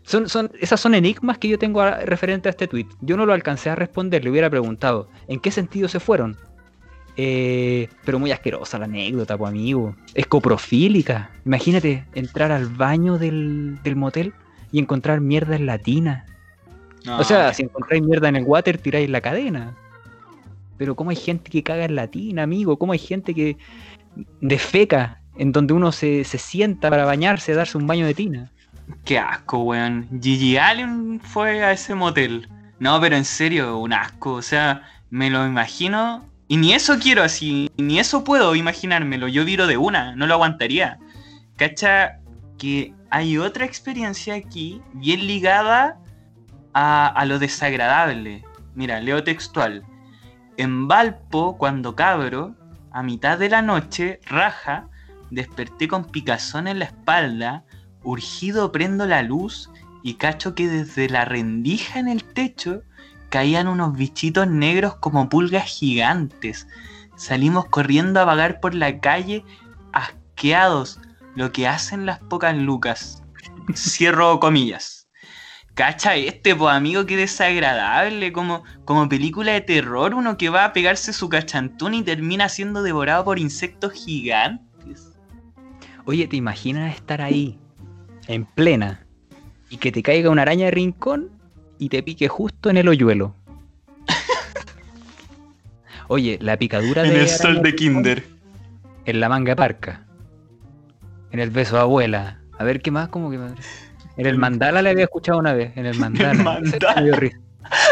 Son, 0.04 0.30
son, 0.30 0.52
esas 0.60 0.80
son 0.80 0.93
enigmas 0.93 1.39
que 1.39 1.47
yo 1.47 1.58
tengo 1.58 1.84
referente 2.06 2.47
a 2.47 2.52
este 2.52 2.67
tweet. 2.67 2.86
Yo 3.02 3.17
no 3.17 3.26
lo 3.26 3.34
alcancé 3.34 3.71
a 3.71 3.76
responder, 3.76 4.24
le 4.24 4.30
hubiera 4.30 4.52
preguntado, 4.52 5.10
¿en 5.28 5.39
qué 5.39 5.50
sentido 5.50 5.88
se 5.88 6.00
fueron? 6.00 6.38
Eh, 7.17 7.89
pero 8.06 8.19
muy 8.19 8.32
asquerosa 8.32 8.78
la 8.78 8.86
anécdota, 8.86 9.36
pues 9.36 9.50
amigo. 9.50 9.95
Es 10.13 10.28
coprofílica. 10.28 11.32
Imagínate 11.43 12.06
entrar 12.13 12.52
al 12.52 12.67
baño 12.67 13.17
del, 13.17 13.80
motel 13.95 14.34
y 14.71 14.78
encontrar 14.78 15.21
mierda 15.21 15.56
en 15.56 15.65
latina. 15.65 16.28
o 17.08 17.24
sea, 17.24 17.52
si 17.56 17.63
encontráis 17.63 18.04
mierda 18.04 18.30
en 18.30 18.36
el 18.36 18.43
water, 18.43 18.78
tiráis 18.78 19.10
la 19.10 19.21
cadena. 19.21 19.76
Pero 20.78 20.95
¿cómo 20.95 21.10
hay 21.10 21.15
gente 21.15 21.50
que 21.50 21.63
caga 21.63 21.86
en 21.86 21.95
latina, 21.95 22.43
amigo? 22.43 22.78
¿Cómo 22.78 22.93
hay 22.93 23.00
gente 23.00 23.34
que 23.34 23.58
defeca 24.39 25.20
en 25.38 25.52
donde 25.52 25.74
uno 25.74 25.91
se, 25.91 26.24
se 26.24 26.38
sienta 26.38 26.89
para 26.89 27.06
bañarse, 27.06 27.54
darse 27.54 27.78
un 27.78 27.88
baño 27.88 28.06
de 28.06 28.13
tina? 28.13 28.52
Qué 29.06 29.20
asco, 29.20 29.63
weón. 29.63 30.08
Gigi 30.22 30.58
Allen 30.58 31.20
fue 31.22 31.63
a 31.63 31.72
ese 31.72 31.96
motel. 31.96 32.50
No, 32.80 33.00
pero 33.00 33.15
en 33.15 33.26
serio, 33.26 33.78
un 33.78 33.94
asco. 33.94 34.34
O 34.34 34.41
sea, 34.41 34.84
me 35.10 35.30
lo 35.30 35.46
imagino 35.46 36.26
y 36.52 36.58
ni 36.58 36.74
eso 36.74 37.00
quiero 37.00 37.24
así, 37.24 37.72
ni 37.78 37.98
eso 37.98 38.26
puedo 38.26 38.56
imaginármelo. 38.56 39.30
Yo 39.30 39.46
viro 39.46 39.67
de 39.67 39.78
una, 39.78 40.17
no 40.17 40.28
lo 40.28 40.34
aguantaría. 40.34 41.00
Cacha 41.56 42.20
que 42.58 42.94
hay 43.10 43.38
otra 43.38 43.63
experiencia 43.63 44.36
aquí 44.36 44.82
bien 44.91 45.28
ligada 45.28 45.98
a, 46.74 47.08
a 47.08 47.26
lo 47.26 47.39
desagradable. 47.39 48.44
Mira, 48.76 49.00
leo 49.00 49.24
textual. 49.24 49.86
En 50.58 50.89
Valpo, 50.89 51.58
cuando 51.58 51.96
cabro, 51.96 52.54
a 52.91 53.02
mitad 53.02 53.38
de 53.38 53.48
la 53.48 53.62
noche, 53.62 54.20
raja, 54.26 54.89
desperté 55.32 55.88
con 55.88 56.06
picazón 56.06 56.67
en 56.67 56.80
la 56.80 56.86
espalda, 56.86 57.65
urgido 58.04 58.72
prendo 58.72 59.08
la 59.08 59.24
luz 59.24 59.70
y 60.04 60.15
cacho 60.15 60.54
que 60.54 60.67
desde 60.67 61.10
la 61.10 61.26
rendija 61.26 62.00
en 62.00 62.08
el 62.08 62.24
techo 62.24 62.84
caían 63.30 63.67
unos 63.67 63.96
bichitos 63.96 64.48
negros 64.48 64.96
como 64.96 65.30
pulgas 65.30 65.65
gigantes. 65.65 66.67
Salimos 67.15 67.65
corriendo 67.65 68.20
a 68.20 68.26
vagar 68.26 68.60
por 68.60 68.76
la 68.76 69.00
calle, 69.00 69.46
asqueados, 69.94 71.00
lo 71.36 71.52
que 71.52 71.67
hacen 71.67 72.06
las 72.06 72.20
pocas 72.20 72.56
lucas. 72.58 73.24
Cierro 73.76 74.39
comillas. 74.39 75.08
Cacha 75.76 76.15
este, 76.15 76.54
pues 76.54 76.76
amigo, 76.76 77.06
qué 77.06 77.15
desagradable. 77.15 78.34
Como, 78.34 78.63
como 78.84 79.08
película 79.08 79.54
de 79.54 79.62
terror, 79.62 80.13
uno 80.13 80.36
que 80.36 80.50
va 80.50 80.65
a 80.65 80.74
pegarse 80.74 81.13
su 81.13 81.30
cachantún 81.30 81.94
y 81.94 82.04
termina 82.04 82.50
siendo 82.50 82.84
devorado 82.84 83.24
por 83.24 83.39
insectos 83.39 83.94
gigantes. 83.94 84.70
Oye, 86.06 86.28
¿te 86.28 86.36
imaginas 86.36 86.96
estar 86.96 87.22
ahí, 87.22 87.60
en 88.28 88.46
plena, 88.46 89.06
y 89.70 89.78
que 89.78 89.92
te 89.92 90.02
caiga 90.02 90.30
una 90.30 90.42
araña 90.42 90.66
de 90.66 90.72
rincón 90.72 91.30
y 91.78 91.90
te 91.90 92.02
pique 92.02 92.28
justo 92.28 92.70
en 92.70 92.78
el 92.78 92.88
hoyuelo? 92.88 93.36
Oye, 96.08 96.40
la 96.42 96.58
picadura 96.58 97.04
En 97.04 97.12
de 97.12 97.22
el 97.22 97.30
sol 97.30 97.62
de 97.62 97.72
rincón 97.72 97.76
Kinder. 97.76 98.24
En 99.06 99.20
la 99.20 99.30
manga 99.30 99.56
parca. 99.56 100.06
En 101.32 101.40
el 101.40 101.50
beso 101.50 101.76
de 101.76 101.82
abuela. 101.82 102.40
A 102.58 102.64
ver, 102.64 102.82
¿qué 102.82 102.92
más? 102.92 103.10
¿Cómo 103.10 103.32
que 103.32 103.40
En 104.18 104.26
el 104.26 104.38
mandala 104.38 104.82
le 104.82 104.90
había 104.90 105.06
escuchado 105.06 105.40
una 105.40 105.54
vez. 105.54 105.76
En 105.78 105.86
el 105.86 105.96
mandala. 106.00 106.34
Ese 106.34 106.44
mandala. 106.44 106.96
me 106.96 107.04
dio 107.04 107.16
risa. 107.16 107.38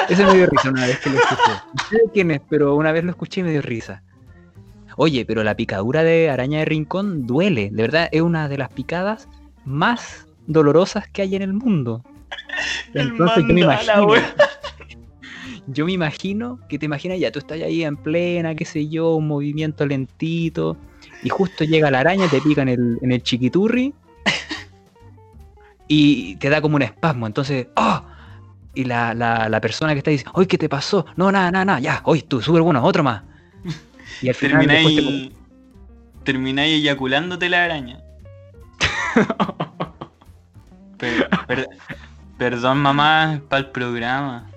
Ese 0.09 0.25
me 0.25 0.33
dio 0.33 0.45
risa 0.47 0.69
una 0.69 0.85
vez 0.85 0.99
que 0.99 1.09
lo 1.09 1.17
escuché. 1.17 1.51
No 1.73 1.83
sé 1.89 1.97
quién 2.13 2.31
es, 2.31 2.41
pero 2.49 2.75
una 2.75 2.91
vez 2.91 3.03
lo 3.03 3.11
escuché 3.11 3.41
y 3.41 3.43
me 3.43 3.51
dio 3.51 3.61
risa. 3.61 4.03
Oye, 5.01 5.23
pero 5.23 5.45
la 5.45 5.55
picadura 5.55 6.03
de 6.03 6.29
araña 6.29 6.59
de 6.59 6.65
rincón 6.65 7.25
duele. 7.25 7.69
De 7.71 7.83
verdad, 7.83 8.09
es 8.11 8.21
una 8.21 8.49
de 8.49 8.57
las 8.57 8.67
picadas 8.67 9.29
más 9.63 10.27
dolorosas 10.45 11.07
que 11.07 11.21
hay 11.21 11.37
en 11.37 11.41
el 11.41 11.53
mundo. 11.53 12.03
El 12.93 13.11
Entonces 13.11 13.45
yo 13.47 13.53
me 13.53 13.61
imagino. 13.61 14.07
Yo 15.67 15.85
me 15.85 15.91
imagino 15.93 16.59
que 16.67 16.79
te 16.79 16.85
imaginas 16.87 17.19
ya, 17.19 17.31
tú 17.31 17.39
estás 17.39 17.61
ahí 17.61 17.83
en 17.83 17.95
plena, 17.95 18.55
qué 18.55 18.65
sé 18.65 18.87
yo, 18.87 19.13
un 19.13 19.27
movimiento 19.27 19.85
lentito, 19.85 20.77
y 21.21 21.29
justo 21.29 21.63
llega 21.63 21.91
la 21.91 21.99
araña, 21.99 22.27
te 22.27 22.41
pica 22.41 22.63
en 22.63 22.69
el, 22.69 22.97
en 23.03 23.11
el 23.11 23.21
chiquiturri, 23.21 23.93
y 25.87 26.37
te 26.37 26.49
da 26.49 26.59
como 26.59 26.77
un 26.77 26.81
espasmo, 26.81 27.27
entonces, 27.27 27.67
¡oh! 27.75 28.01
Y 28.73 28.85
la, 28.85 29.13
la, 29.13 29.47
la 29.47 29.61
persona 29.61 29.93
que 29.93 29.99
está 29.99 30.09
dice, 30.09 30.25
¡Oye, 30.33 30.47
qué 30.47 30.57
te 30.57 30.69
pasó! 30.69 31.05
No, 31.15 31.31
nada, 31.31 31.51
nada, 31.51 31.65
nada, 31.65 31.79
ya, 31.79 32.01
hoy 32.05 32.23
tú, 32.23 32.41
súper 32.41 32.63
bueno, 32.63 32.83
otro 32.83 33.03
más. 33.03 33.21
Y 34.21 34.29
al 34.29 34.35
final 34.35 34.61
te- 34.61 34.67
Termináis. 34.67 35.31
Termináis 36.23 36.73
eyaculándote 36.75 37.49
la 37.49 37.63
araña. 37.63 37.99
Per- 40.97 41.29
per- 41.47 41.69
perdón, 42.37 42.79
mamá, 42.79 43.41
para 43.47 43.61
el 43.61 43.71
programa. 43.71 44.51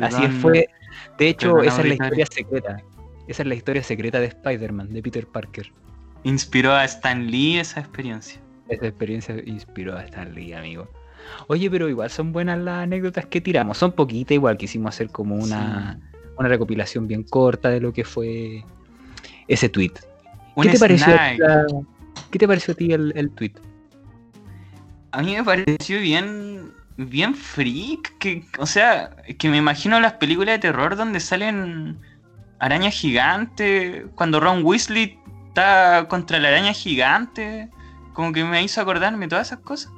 Así 0.00 0.26
fue. 0.40 0.68
De 1.18 1.28
hecho, 1.28 1.60
esa 1.62 1.80
es 1.82 1.88
la 1.88 1.94
historia 1.94 2.26
secreta. 2.30 2.76
Esa 3.26 3.42
es 3.42 3.48
la 3.48 3.54
historia 3.54 3.82
secreta 3.82 4.20
de 4.20 4.26
Spider-Man, 4.26 4.92
de 4.92 5.02
Peter 5.02 5.26
Parker. 5.26 5.72
Inspiró 6.24 6.72
a 6.72 6.84
Stan 6.84 7.26
Lee 7.30 7.58
esa 7.58 7.80
experiencia. 7.80 8.40
Esa 8.68 8.86
experiencia 8.86 9.36
inspiró 9.44 9.96
a 9.96 10.04
Stan 10.04 10.32
Lee, 10.34 10.52
amigo. 10.52 10.88
Oye, 11.46 11.70
pero 11.70 11.88
igual 11.88 12.10
son 12.10 12.32
buenas 12.32 12.58
las 12.58 12.82
anécdotas 12.82 13.26
que 13.26 13.40
tiramos. 13.40 13.78
Son 13.78 13.92
poquitas, 13.92 14.32
igual 14.32 14.56
quisimos 14.56 14.94
hacer 14.94 15.10
como 15.10 15.36
una, 15.36 15.98
una 16.38 16.48
recopilación 16.48 17.06
bien 17.06 17.22
corta 17.22 17.70
de 17.70 17.80
lo 17.80 17.92
que 17.92 18.04
fue 18.04 18.64
ese 19.48 19.68
tweet. 19.68 19.92
¿Qué 20.60 20.70
te, 20.70 20.78
pareció, 20.78 21.14
¿Qué 22.30 22.38
te 22.38 22.46
pareció 22.46 22.72
a 22.72 22.76
ti 22.76 22.92
el, 22.92 23.12
el 23.16 23.30
tweet? 23.30 23.52
A 25.10 25.22
mí 25.22 25.34
me 25.34 25.44
pareció 25.44 26.00
bien, 26.00 26.72
bien 26.96 27.34
freak, 27.34 28.18
que, 28.18 28.44
o 28.58 28.66
sea, 28.66 29.16
que 29.38 29.48
me 29.48 29.58
imagino 29.58 30.00
las 30.00 30.14
películas 30.14 30.54
de 30.54 30.58
terror 30.60 30.96
donde 30.96 31.20
salen 31.20 31.98
arañas 32.58 32.94
gigantes, 32.94 34.04
cuando 34.14 34.40
Ron 34.40 34.64
Weasley 34.64 35.18
está 35.48 36.06
contra 36.08 36.38
la 36.38 36.48
araña 36.48 36.72
gigante, 36.72 37.68
como 38.12 38.32
que 38.32 38.44
me 38.44 38.62
hizo 38.62 38.80
acordarme 38.80 39.28
todas 39.28 39.48
esas 39.48 39.60
cosas. 39.60 39.92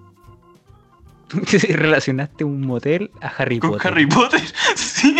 Relacionaste 1.68 2.44
un 2.44 2.60
motel 2.60 3.10
a 3.20 3.28
Harry 3.28 3.58
Con 3.58 3.72
Potter. 3.72 3.92
Harry 3.92 4.06
Potter, 4.06 4.40
sí. 4.74 5.16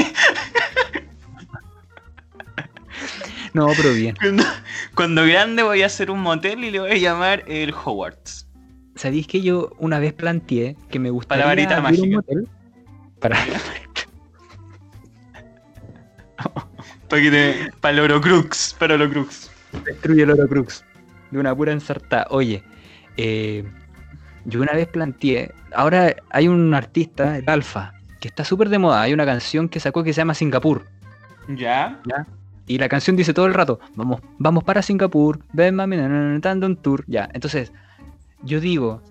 No, 3.53 3.69
pero 3.77 3.95
bien. 3.95 4.15
Cuando, 4.21 4.45
cuando 4.95 5.27
grande 5.27 5.63
voy 5.63 5.83
a 5.83 5.87
hacer 5.87 6.11
un 6.11 6.21
motel 6.21 6.63
y 6.65 6.71
le 6.71 6.81
voy 6.81 6.91
a 6.91 6.97
llamar 6.97 7.43
el 7.47 7.73
Hogwarts. 7.73 8.47
¿Sabéis 8.97 9.27
que 9.27 9.41
yo 9.43 9.73
una 9.79 9.99
vez 9.99 10.13
planteé 10.13 10.77
que 10.91 10.99
me 10.99 11.11
gustaría 11.11 11.47
varita 11.47 11.79
abrir 11.79 12.03
un 12.03 12.11
motel? 12.13 12.49
Para... 13.19 13.39
Para 17.09 17.23
que 17.23 17.31
te, 17.31 17.73
para 17.81 17.95
el 17.95 18.01
Orocrux, 18.01 18.75
para 18.79 18.95
el 18.95 19.03
Orocrux. 19.03 19.51
Destruye 19.85 20.23
el 20.23 20.31
Horocrux. 20.31 20.85
De 21.31 21.39
una 21.39 21.55
pura 21.55 21.73
ensartada. 21.73 22.27
Oye, 22.31 22.63
eh, 23.17 23.65
yo 24.47 24.63
una 24.63 24.73
vez 24.73 24.89
planteé. 24.89 25.53
Ahora 25.75 26.17
hay 26.31 26.49
un 26.49 26.73
artista, 26.75 27.37
el 27.39 27.49
Alfa, 27.51 27.93
que 28.21 28.29
está 28.29 28.45
súper 28.45 28.69
de 28.71 28.79
moda. 28.79 29.03
Hay 29.03 29.13
una 29.13 29.27
canción 29.27 29.69
que 29.69 29.81
sacó 29.81 30.03
que 30.05 30.13
se 30.13 30.19
llama 30.19 30.35
Singapur. 30.35 30.87
¿Ya? 31.49 32.01
Y 32.67 32.79
la 32.79 32.89
canción 32.89 33.17
dice 33.17 33.35
todo 33.35 33.47
el 33.47 33.55
rato: 33.55 33.79
Vamos, 33.95 34.21
vamos 34.39 34.65
para 34.65 34.83
Singapur. 34.83 35.41
Ven, 35.53 35.75
mami, 35.77 35.97
dando 36.41 36.67
un 36.67 36.77
tour. 36.77 37.05
Ya, 37.07 37.29
entonces, 37.35 37.73
yo 38.43 38.61
digo: 38.61 39.03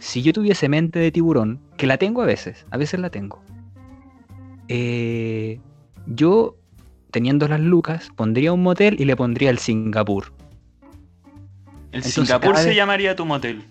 Si 0.00 0.22
yo 0.22 0.32
tuviese 0.32 0.68
mente 0.68 0.98
de 0.98 1.10
tiburón, 1.12 1.60
que 1.76 1.86
la 1.86 1.96
tengo 1.98 2.22
a 2.22 2.26
veces, 2.26 2.66
a 2.70 2.76
veces 2.76 3.00
la 3.00 3.10
tengo. 3.10 3.42
eh, 4.68 5.60
yo, 6.06 6.56
teniendo 7.10 7.48
las 7.48 7.60
lucas, 7.60 8.10
pondría 8.16 8.52
un 8.52 8.62
motel 8.62 9.00
y 9.00 9.04
le 9.04 9.16
pondría 9.16 9.50
el 9.50 9.58
Singapur. 9.58 10.32
El 11.92 12.02
Entonces, 12.04 12.14
Singapur 12.14 12.56
se 12.56 12.74
llamaría 12.74 13.16
tu 13.16 13.24
motel. 13.26 13.64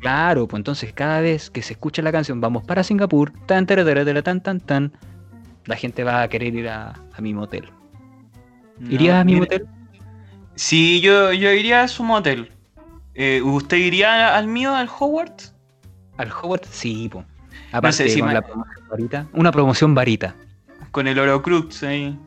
Claro, 0.00 0.46
pues 0.46 0.60
entonces 0.60 0.92
cada 0.92 1.20
vez 1.20 1.50
que 1.50 1.62
se 1.62 1.72
escucha 1.72 2.02
la 2.02 2.12
canción 2.12 2.40
Vamos 2.40 2.64
para 2.64 2.82
Singapur, 2.84 3.32
tan, 3.46 3.66
tara, 3.66 3.84
tan, 4.22 4.40
tan, 4.42 4.60
tan, 4.60 4.92
la 5.64 5.76
gente 5.76 6.04
va 6.04 6.22
a 6.22 6.28
querer 6.28 6.54
ir 6.54 6.68
a, 6.68 6.94
a 7.14 7.20
mi 7.20 7.32
motel. 7.34 7.70
¿Irías 8.88 9.14
No, 9.14 9.20
a 9.20 9.24
mi 9.24 9.36
motel? 9.36 9.66
Sí, 10.54 11.00
yo, 11.00 11.32
yo 11.32 11.50
iría 11.50 11.82
a 11.82 11.88
su 11.88 12.02
motel. 12.02 12.52
Eh, 13.14 13.40
¿Usted 13.42 13.78
iría 13.78 14.36
al 14.36 14.46
mío, 14.46 14.74
al 14.74 14.88
Hogwarts? 14.88 15.54
¿Al 16.18 16.30
Hogwarts? 16.30 16.68
Sí, 16.70 17.08
po. 17.10 17.24
Aparte, 17.72 17.96
sé 17.96 18.08
si 18.10 18.20
con 18.20 18.28
me- 18.28 18.34
la 18.34 18.42
promoción 18.42 18.88
varita. 18.88 19.26
Una 19.32 19.50
promoción 19.52 19.94
varita. 19.94 20.34
Con 20.90 21.08
el 21.08 21.18
Orocrux 21.18 21.82
ahí. 21.82 22.18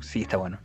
Sí, 0.00 0.22
está 0.22 0.36
bueno. 0.36 0.58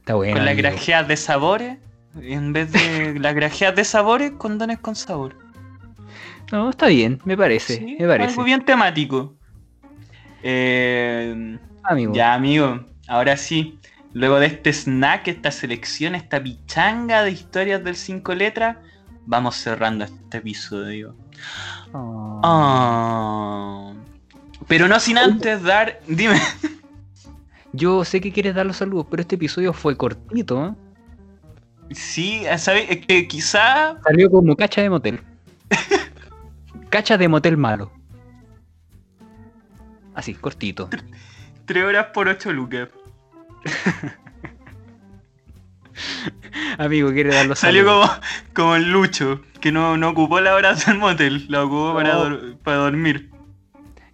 Está 0.00 0.14
bueno. 0.14 0.34
con 0.36 0.44
las 0.44 0.56
grajeas 0.56 1.06
de 1.08 1.16
sabores. 1.16 1.78
En 2.20 2.52
vez 2.52 2.70
de 2.72 3.18
las 3.18 3.34
grajeas 3.34 3.74
de 3.74 3.84
sabores, 3.84 4.32
condones 4.32 4.78
con 4.78 4.94
sabor. 4.96 5.36
No, 6.52 6.68
está 6.68 6.88
bien, 6.88 7.18
me 7.24 7.34
parece. 7.34 7.78
Sí, 7.78 7.96
me 7.98 8.06
parece. 8.06 8.30
Algo 8.30 8.44
bien 8.44 8.62
temático. 8.62 9.34
Eh, 10.42 11.58
Amigo. 11.82 12.12
ya, 12.12 12.34
amigo. 12.34 12.84
Ahora 13.08 13.38
sí. 13.38 13.78
Luego 14.12 14.38
de 14.38 14.46
este 14.46 14.70
snack, 14.70 15.28
esta 15.28 15.50
selección, 15.50 16.14
esta 16.14 16.42
pichanga 16.42 17.22
de 17.22 17.30
historias 17.30 17.82
del 17.82 17.96
5 17.96 18.34
letras, 18.34 18.76
vamos 19.24 19.56
cerrando 19.56 20.04
este 20.04 20.38
episodio. 20.38 21.16
Oh. 21.94 22.40
Ah. 22.44 23.92
Pero 24.68 24.88
no 24.88 25.00
sin 25.00 25.16
antes 25.16 25.62
dar. 25.62 26.00
Dime. 26.06 26.38
Yo 27.72 28.04
sé 28.04 28.20
que 28.20 28.30
quieres 28.30 28.54
dar 28.54 28.66
los 28.66 28.76
saludos, 28.76 29.06
pero 29.10 29.22
este 29.22 29.36
episodio 29.36 29.72
fue 29.72 29.96
cortito. 29.96 30.66
¿eh? 30.66 31.94
Sí, 31.94 32.42
¿sabes? 32.58 32.90
Es 32.90 33.06
que 33.06 33.26
quizá. 33.26 33.96
Salió 34.04 34.30
como 34.30 34.54
cacha 34.54 34.82
de 34.82 34.90
motel. 34.90 35.18
cacha 36.92 37.16
de 37.18 37.26
motel 37.26 37.56
malo. 37.56 37.90
Así, 40.14 40.34
cortito. 40.34 40.90
3 41.64 41.84
horas 41.84 42.06
por 42.12 42.28
8 42.28 42.52
lucas. 42.52 42.88
Amigo, 46.78 47.10
quiere 47.12 47.34
dar 47.34 47.46
los 47.46 47.58
Salió 47.58 47.84
saludos. 47.84 48.08
como, 48.10 48.20
como 48.54 48.76
el 48.76 48.90
Lucho, 48.90 49.40
que 49.60 49.72
no, 49.72 49.96
no 49.96 50.10
ocupó 50.10 50.40
la 50.40 50.54
hora 50.54 50.74
del 50.74 50.98
motel, 50.98 51.46
la 51.48 51.64
ocupó 51.64 51.94
para, 51.94 52.14
dor- 52.16 52.58
para 52.58 52.76
dormir. 52.78 53.30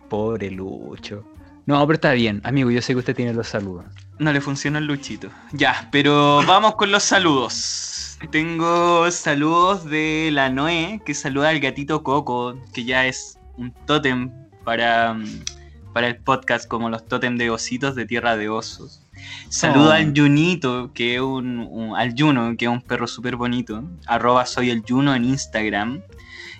Pobre 0.09 0.51
Lucho. 0.51 1.25
No, 1.67 1.85
pero 1.87 1.95
está 1.97 2.13
bien. 2.13 2.41
Amigo, 2.45 2.71
yo 2.71 2.81
sé 2.83 2.93
que 2.95 2.99
usted 3.01 3.15
tiene 3.17 3.33
los 3.35 3.49
saludos. 3.49 3.85
No 4.19 4.33
le 4.33 4.41
funciona 4.41 4.79
el 4.79 4.87
Luchito. 4.87 5.29
Ya, 5.53 5.89
pero 5.93 6.43
vamos 6.47 6.75
con 6.77 6.91
los 6.91 7.03
saludos. 7.05 7.98
Tengo 8.31 9.11
saludos 9.11 9.85
de 9.85 10.31
la 10.33 10.51
Noé, 10.51 11.01
que 11.07 11.15
saluda 11.15 11.51
al 11.51 11.61
gatito 11.61 12.03
Coco, 12.03 12.57
que 12.75 12.85
ya 12.85 13.07
es 13.07 13.39
un 13.57 13.73
tótem 13.87 14.31
para, 14.65 15.15
mm, 15.15 15.25
para 15.95 16.09
el 16.09 16.17
podcast, 16.17 16.67
como 16.69 16.91
los 16.91 17.07
tótem 17.07 17.37
de 17.39 17.49
ositos 17.51 17.95
de 17.95 18.05
Tierra 18.07 18.37
de 18.37 18.49
Osos. 18.49 19.03
Saludo 19.49 19.91
Oh. 19.91 19.93
al 19.93 20.13
Junito, 20.15 20.91
que 20.93 21.15
es 21.15 21.21
un, 21.21 21.59
un- 21.71 21.97
al 21.97 22.15
Juno, 22.19 22.55
que 22.57 22.67
es 22.67 22.71
un 22.71 22.83
perro 22.83 23.07
súper 23.07 23.37
bonito. 23.37 23.83
Arroba 24.07 24.45
soy 24.47 24.71
el 24.71 24.83
Juno 24.87 25.15
en 25.15 25.25
Instagram. 25.25 26.03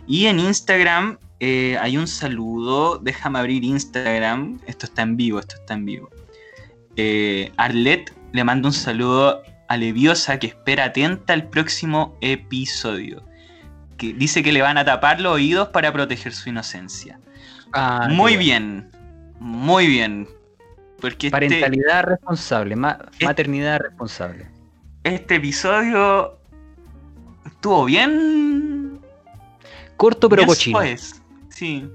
Y 0.07 0.27
en 0.27 0.41
Instagram 0.41 1.19
eh, 1.41 1.77
hay 1.81 1.97
un 1.99 2.07
saludo. 2.09 2.99
Déjame 2.99 3.39
abrir 3.41 3.63
Instagram. 3.65 4.59
Esto 4.67 4.87
está 4.87 5.03
en 5.03 5.17
vivo, 5.17 5.39
esto 5.39 5.57
está 5.57 5.75
en 5.75 5.85
vivo. 5.85 6.09
Eh, 6.97 7.53
Arlet 7.57 8.13
le 8.33 8.43
manda 8.45 8.69
un 8.69 8.73
saludo 8.75 9.43
a 9.69 9.77
Leviosa 9.77 10.39
que 10.39 10.47
espera 10.49 10.85
atenta 10.87 11.33
al 11.35 11.45
próximo 11.49 12.17
episodio. 12.21 13.23
que 13.99 14.13
dice 14.15 14.45
que 14.45 14.53
le 14.53 14.63
van 14.63 14.79
a 14.79 14.85
tapar 14.85 15.21
los 15.21 15.33
oídos 15.33 15.69
para 15.71 15.93
proteger 15.93 16.33
su 16.33 16.49
inocencia. 16.51 17.19
Ah, 17.73 18.07
muy 18.09 18.37
bien, 18.37 18.93
muy 19.41 19.89
bien. 19.89 20.29
Porque 21.01 21.27
este, 21.27 21.31
Parentalidad 21.33 22.05
responsable, 22.05 22.77
ma- 22.77 22.97
Eh. 23.19 23.25
maternidad 23.25 23.81
responsable. 23.81 24.47
este 25.03 25.35
episodio 25.37 26.39
estuvo 27.45 27.85
bien. 27.87 29.01
Corto 29.97 30.29
pero 30.29 30.47
cochino. 30.47 30.79
soez. 30.79 31.21
Sí. 31.49 31.91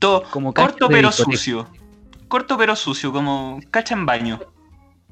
To- 0.00 0.24
Como 0.30 0.52
corto 0.52 0.88
pero 0.88 1.12
sucio. 1.12 1.68
Corto 2.26 2.58
pero 2.58 2.74
sucio, 2.74 3.12
como 3.12 3.60
cacha 3.70 3.94
en 3.94 4.04
baño. 4.04 4.40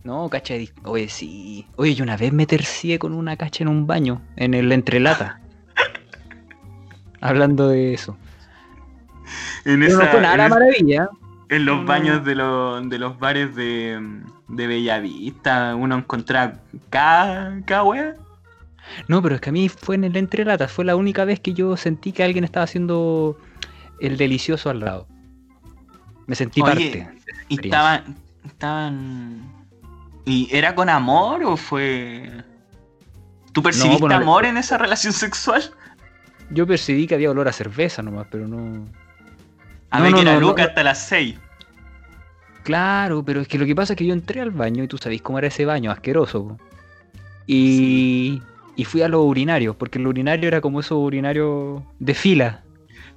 No, 0.05 0.29
cacha 0.29 0.55
de 0.55 0.61
dis- 0.61 0.73
Oye, 0.85 1.09
sí. 1.09 1.67
Oye, 1.77 1.95
yo 1.95 2.05
una 2.05 2.17
vez 2.17 2.33
me 2.33 2.47
tercié 2.47 2.99
con 2.99 3.15
una 3.15 3.37
cacha 3.37 3.65
en 3.65 3.69
un 3.69 3.87
baño, 3.87 4.21
en 4.37 4.55
el 4.55 4.71
entrelata. 4.71 5.41
Hablando 7.21 7.69
de 7.69 7.95
eso. 7.95 8.17
En, 9.65 9.81
Pero 9.81 9.97
no 9.97 10.03
esa- 10.03 10.11
fue 10.13 10.21
nada 10.21 10.35
en 10.35 10.39
la 10.41 10.49
maravilla. 10.49 11.09
En 11.49 11.67
los 11.67 11.85
baños 11.87 12.25
de, 12.25 12.35
los 12.35 12.89
de 12.89 12.99
los 12.99 13.19
bares 13.19 13.55
de, 13.55 13.99
de 14.49 14.67
Bellavista, 14.67 15.75
uno 15.75 15.97
encontraba 15.97 16.55
cada, 16.91 17.61
cada 17.65 17.85
wea. 17.85 18.17
No, 19.09 19.23
pero 19.23 19.37
es 19.37 19.41
que 19.41 19.51
a 19.51 19.53
mí 19.53 19.69
fue 19.69 19.95
en 19.95 20.05
el 20.05 20.17
entrelata. 20.17 20.69
Fue 20.69 20.85
la 20.85 20.97
única 20.97 21.25
vez 21.25 21.41
que 21.41 21.53
yo 21.55 21.77
sentí 21.77 22.13
que 22.13 22.25
alguien 22.25 22.45
estaba 22.45 22.65
haciendo 22.65 23.39
el 24.01 24.17
delicioso 24.17 24.69
al 24.69 24.81
lado. 24.81 25.07
Me 26.27 26.35
sentí 26.35 26.61
Oye, 26.63 26.71
parte. 26.73 27.09
Y 27.49 27.55
estaban, 27.65 28.17
estaban. 28.45 29.41
¿Y 30.25 30.49
era 30.51 30.75
con 30.75 30.89
amor 30.89 31.45
o 31.45 31.57
fue.? 31.57 32.31
¿Tú 33.53 33.63
percibiste 33.63 34.01
bueno, 34.01 34.17
amor 34.17 34.47
en 34.47 34.57
esa 34.57 34.79
relación 34.79 35.13
sexual? 35.13 35.63
Yo 36.51 36.67
percibí 36.67 37.07
que 37.07 37.15
había 37.15 37.31
olor 37.31 37.49
a 37.49 37.53
cerveza 37.53 38.03
nomás, 38.03 38.27
pero 38.31 38.49
no. 38.49 38.85
A 39.91 39.99
No, 39.99 40.03
ver, 40.05 40.11
no, 40.13 40.17
que 40.17 40.23
era 40.23 40.35
no, 40.35 40.41
no, 40.41 40.49
Luca 40.49 40.63
no. 40.63 40.69
hasta 40.69 40.83
las 40.83 41.07
6. 41.07 41.37
Claro, 42.63 43.23
pero 43.25 43.41
es 43.43 43.49
que 43.49 43.59
lo 43.59 43.67
que 43.67 43.75
pasa 43.75 43.93
es 43.93 43.97
que 43.99 44.07
yo 44.07 44.15
entré 44.15 44.41
al 44.41 44.51
baño 44.51 44.83
y 44.85 44.89
tú 44.89 44.97
sabéis 44.99 45.23
cómo 45.23 45.39
era 45.39 45.49
ese 45.49 45.65
baño, 45.67 45.91
asqueroso. 45.91 46.49
po. 46.49 46.59
Y, 47.47 48.43
y 48.77 48.85
fui 48.85 49.03
a 49.03 49.09
los 49.09 49.23
urinarios, 49.25 49.77
porque 49.77 49.99
el 49.99 50.07
urinario 50.07 50.49
era 50.49 50.61
como 50.61 50.81
esos 50.81 50.99
urinarios 50.99 51.83
de 51.99 52.15
fila. 52.15 52.63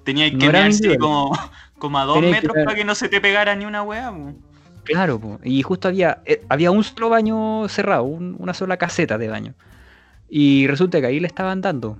Tenía 0.03 0.29
No 0.31 0.37
que 0.37 0.45
individual. 0.45 0.97
como, 0.99 1.39
como 1.79 1.97
a 1.99 2.03
dos 2.05 2.15
Tenía 2.15 2.31
metros 2.31 2.55
para 2.63 2.75
que 2.75 2.83
no 2.85 2.93
se 2.95 3.09
te 3.09 3.21
pegara 3.21 3.55
ni 3.55 3.65
una 3.65 3.83
wea. 3.83 4.11
po. 4.11 4.33
Claro, 4.93 5.19
po. 5.19 5.39
y 5.43 5.61
justo 5.63 5.87
había, 5.87 6.21
eh, 6.25 6.41
había 6.49 6.71
un 6.71 6.83
solo 6.83 7.09
baño 7.09 7.67
cerrado, 7.69 8.03
un- 8.03 8.35
una 8.39 8.53
sola 8.53 8.77
caseta 8.77 9.17
de 9.17 9.27
baño. 9.27 9.53
Y 10.29 10.67
resulta 10.67 10.99
que 10.99 11.07
ahí 11.07 11.19
le 11.19 11.27
estaban 11.27 11.61
dando. 11.61 11.97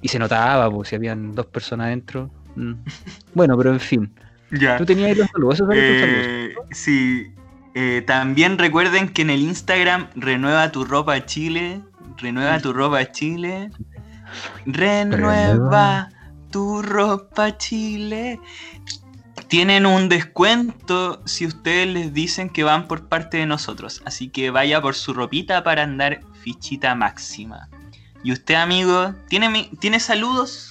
Y 0.00 0.08
se 0.08 0.18
notaba, 0.18 0.70
pues, 0.70 0.88
si 0.88 0.96
habían 0.96 1.34
dos 1.34 1.46
personas 1.46 1.86
adentro. 1.86 2.30
Mm. 2.56 2.72
Bueno, 3.34 3.56
pero 3.56 3.72
en 3.72 3.80
fin. 3.80 4.12
Ya. 4.50 4.76
Tú 4.76 4.84
tenías 4.86 5.08
ahí 5.10 5.14
los 5.16 5.28
saludos, 5.30 5.54
esos 5.54 5.68
eran 5.70 5.92
tus 5.92 6.00
saludos. 6.00 6.26
Eh, 6.26 6.54
sí. 6.72 7.32
Eh, 7.74 8.02
también 8.06 8.56
recuerden 8.58 9.08
que 9.08 9.22
en 9.22 9.30
el 9.30 9.40
Instagram 9.40 10.08
renueva 10.14 10.70
tu 10.70 10.84
ropa 10.84 11.24
Chile. 11.26 11.80
Renueva 12.18 12.60
tu 12.60 12.72
ropa 12.72 13.10
Chile. 13.10 13.70
Renueva 14.66 16.08
tu 16.50 16.82
ropa 16.82 17.56
Chile. 17.58 18.38
Tienen 19.48 19.86
un 19.86 20.08
descuento 20.08 21.22
si 21.26 21.46
ustedes 21.46 21.86
les 21.88 22.14
dicen 22.14 22.48
que 22.48 22.64
van 22.64 22.88
por 22.88 23.08
parte 23.08 23.36
de 23.36 23.46
nosotros. 23.46 24.02
Así 24.04 24.28
que 24.28 24.50
vaya 24.50 24.80
por 24.80 24.94
su 24.94 25.12
ropita 25.12 25.62
para 25.62 25.82
andar 25.82 26.20
fichita 26.42 26.94
máxima. 26.94 27.68
¿Y 28.22 28.32
usted, 28.32 28.54
amigo, 28.54 29.14
tiene, 29.28 29.70
¿tiene 29.80 30.00
saludos? 30.00 30.70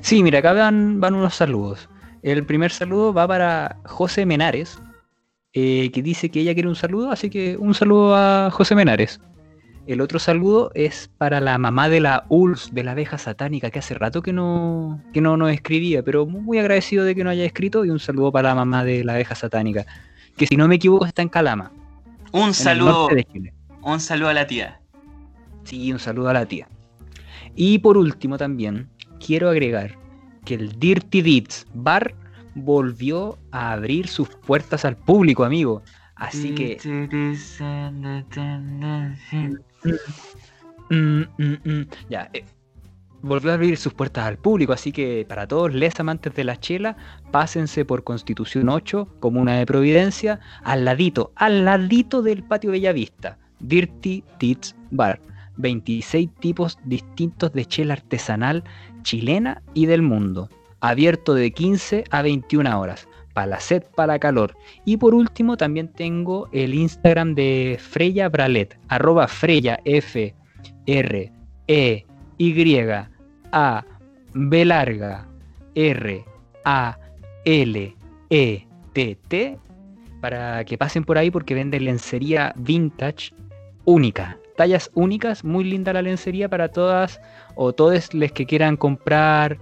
Sí, 0.00 0.22
mira, 0.22 0.38
acá 0.38 0.52
van, 0.52 1.00
van 1.00 1.14
unos 1.14 1.34
saludos. 1.34 1.88
El 2.22 2.44
primer 2.46 2.72
saludo 2.72 3.12
va 3.12 3.28
para 3.28 3.76
José 3.84 4.24
Menares, 4.24 4.78
eh, 5.52 5.90
que 5.92 6.02
dice 6.02 6.30
que 6.30 6.40
ella 6.40 6.54
quiere 6.54 6.68
un 6.68 6.74
saludo, 6.74 7.10
así 7.10 7.28
que 7.28 7.56
un 7.58 7.74
saludo 7.74 8.16
a 8.16 8.50
José 8.50 8.74
Menares. 8.74 9.20
El 9.86 10.00
otro 10.00 10.18
saludo 10.18 10.70
es 10.74 11.10
para 11.18 11.40
la 11.40 11.58
mamá 11.58 11.90
de 11.90 12.00
la 12.00 12.24
ULS, 12.30 12.72
de 12.74 12.84
la 12.84 12.92
abeja 12.92 13.18
satánica, 13.18 13.70
que 13.70 13.80
hace 13.80 13.94
rato 13.94 14.22
que 14.22 14.32
no, 14.32 15.02
que 15.12 15.20
no 15.20 15.36
nos 15.36 15.52
escribía, 15.52 16.02
pero 16.02 16.24
muy 16.24 16.58
agradecido 16.58 17.04
de 17.04 17.14
que 17.14 17.22
no 17.22 17.28
haya 17.30 17.44
escrito, 17.44 17.84
y 17.84 17.90
un 17.90 17.98
saludo 17.98 18.32
para 18.32 18.48
la 18.50 18.54
mamá 18.54 18.82
de 18.84 19.04
la 19.04 19.12
abeja 19.14 19.34
satánica, 19.34 19.84
que 20.38 20.46
si 20.46 20.56
no 20.56 20.68
me 20.68 20.76
equivoco 20.76 21.04
está 21.04 21.20
en 21.20 21.28
Calama, 21.28 21.70
Un 22.32 22.48
en 22.48 22.54
saludo, 22.54 22.92
norte 22.92 23.16
de 23.16 23.24
Chile. 23.24 23.54
un 23.82 24.00
saludo 24.00 24.28
a 24.30 24.34
la 24.34 24.46
tía. 24.46 24.80
Sí, 25.64 25.92
un 25.92 25.98
saludo 25.98 26.30
a 26.30 26.32
la 26.32 26.46
tía. 26.46 26.66
Y 27.54 27.78
por 27.78 27.98
último 27.98 28.38
también 28.38 28.88
quiero 29.24 29.50
agregar 29.50 29.98
que 30.46 30.54
el 30.54 30.78
Dirty 30.78 31.20
Deeds 31.22 31.66
Bar 31.74 32.14
volvió 32.54 33.38
a 33.50 33.72
abrir 33.72 34.08
sus 34.08 34.28
puertas 34.28 34.84
al 34.84 34.96
público, 34.96 35.44
amigo. 35.44 35.82
Así 36.16 36.54
que... 36.54 36.78
Mm, 39.84 41.22
mm, 41.38 41.56
mm, 41.64 41.86
ya, 42.08 42.28
eh, 42.32 42.44
volvió 43.22 43.50
a 43.50 43.54
abrir 43.54 43.76
sus 43.76 43.94
puertas 43.94 44.26
al 44.26 44.38
público, 44.38 44.72
así 44.72 44.92
que 44.92 45.24
para 45.28 45.46
todos 45.46 45.72
les 45.72 45.98
amantes 45.98 46.34
de 46.34 46.44
la 46.44 46.58
chela, 46.58 46.96
pásense 47.30 47.84
por 47.84 48.04
Constitución 48.04 48.68
8, 48.68 49.08
Comuna 49.20 49.56
de 49.58 49.66
Providencia, 49.66 50.40
al 50.62 50.84
ladito, 50.84 51.32
al 51.36 51.64
ladito 51.64 52.22
del 52.22 52.42
patio 52.44 52.72
Bellavista, 52.72 53.38
Dirty 53.60 54.24
Tits 54.38 54.76
Bar. 54.90 55.20
26 55.56 56.30
tipos 56.40 56.78
distintos 56.84 57.52
de 57.52 57.64
chela 57.64 57.94
artesanal 57.94 58.64
chilena 59.02 59.62
y 59.72 59.86
del 59.86 60.02
mundo. 60.02 60.48
Abierto 60.80 61.34
de 61.34 61.52
15 61.52 62.04
a 62.10 62.22
21 62.22 62.80
horas. 62.80 63.08
Para 63.34 63.48
la 63.48 63.60
sed, 63.60 63.82
para 63.94 64.18
calor. 64.18 64.56
Y 64.84 64.96
por 64.96 65.14
último 65.14 65.56
también 65.56 65.88
tengo 65.88 66.48
el 66.52 66.72
Instagram 66.72 67.34
de 67.34 67.78
Freya 67.80 68.28
Bralet. 68.28 68.78
Arroba 68.88 69.28
Freya 69.28 69.80
F 69.84 70.34
R 70.86 71.32
E 71.66 72.06
Y 72.38 72.78
A 73.52 73.84
B 74.34 74.64
larga 74.64 75.28
R 75.74 76.24
A 76.64 76.98
L 77.44 77.96
E 78.30 78.66
T 78.92 79.18
T 79.28 79.58
para 80.20 80.64
que 80.64 80.78
pasen 80.78 81.04
por 81.04 81.18
ahí 81.18 81.30
porque 81.30 81.54
vende 81.54 81.78
lencería 81.78 82.54
vintage 82.56 83.34
única. 83.84 84.38
Tallas 84.56 84.90
únicas, 84.94 85.44
muy 85.44 85.64
linda 85.64 85.92
la 85.92 86.00
lencería 86.00 86.48
para 86.48 86.68
todas 86.68 87.20
o 87.56 87.74
todos 87.74 88.14
les 88.14 88.32
que 88.32 88.46
quieran 88.46 88.78
comprar 88.78 89.58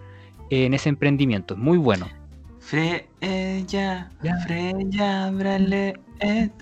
en 0.51 0.75
ese 0.75 0.91
emprendimiento. 0.91 1.57
Muy 1.57 1.79
bueno. 1.79 2.07
Freya, 2.73 4.11
Ya. 4.23 4.37
Freya, 4.47 5.31
Brale. 5.31 5.93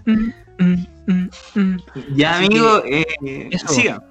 Mm, 0.07 0.33
mm, 0.59 0.87
mm, 1.07 1.29
mm. 1.55 1.77
Ya, 2.17 2.35
Así 2.35 2.47
amigo, 2.47 2.83
eh, 2.85 3.07
eso. 3.53 3.69
siga. 3.69 4.03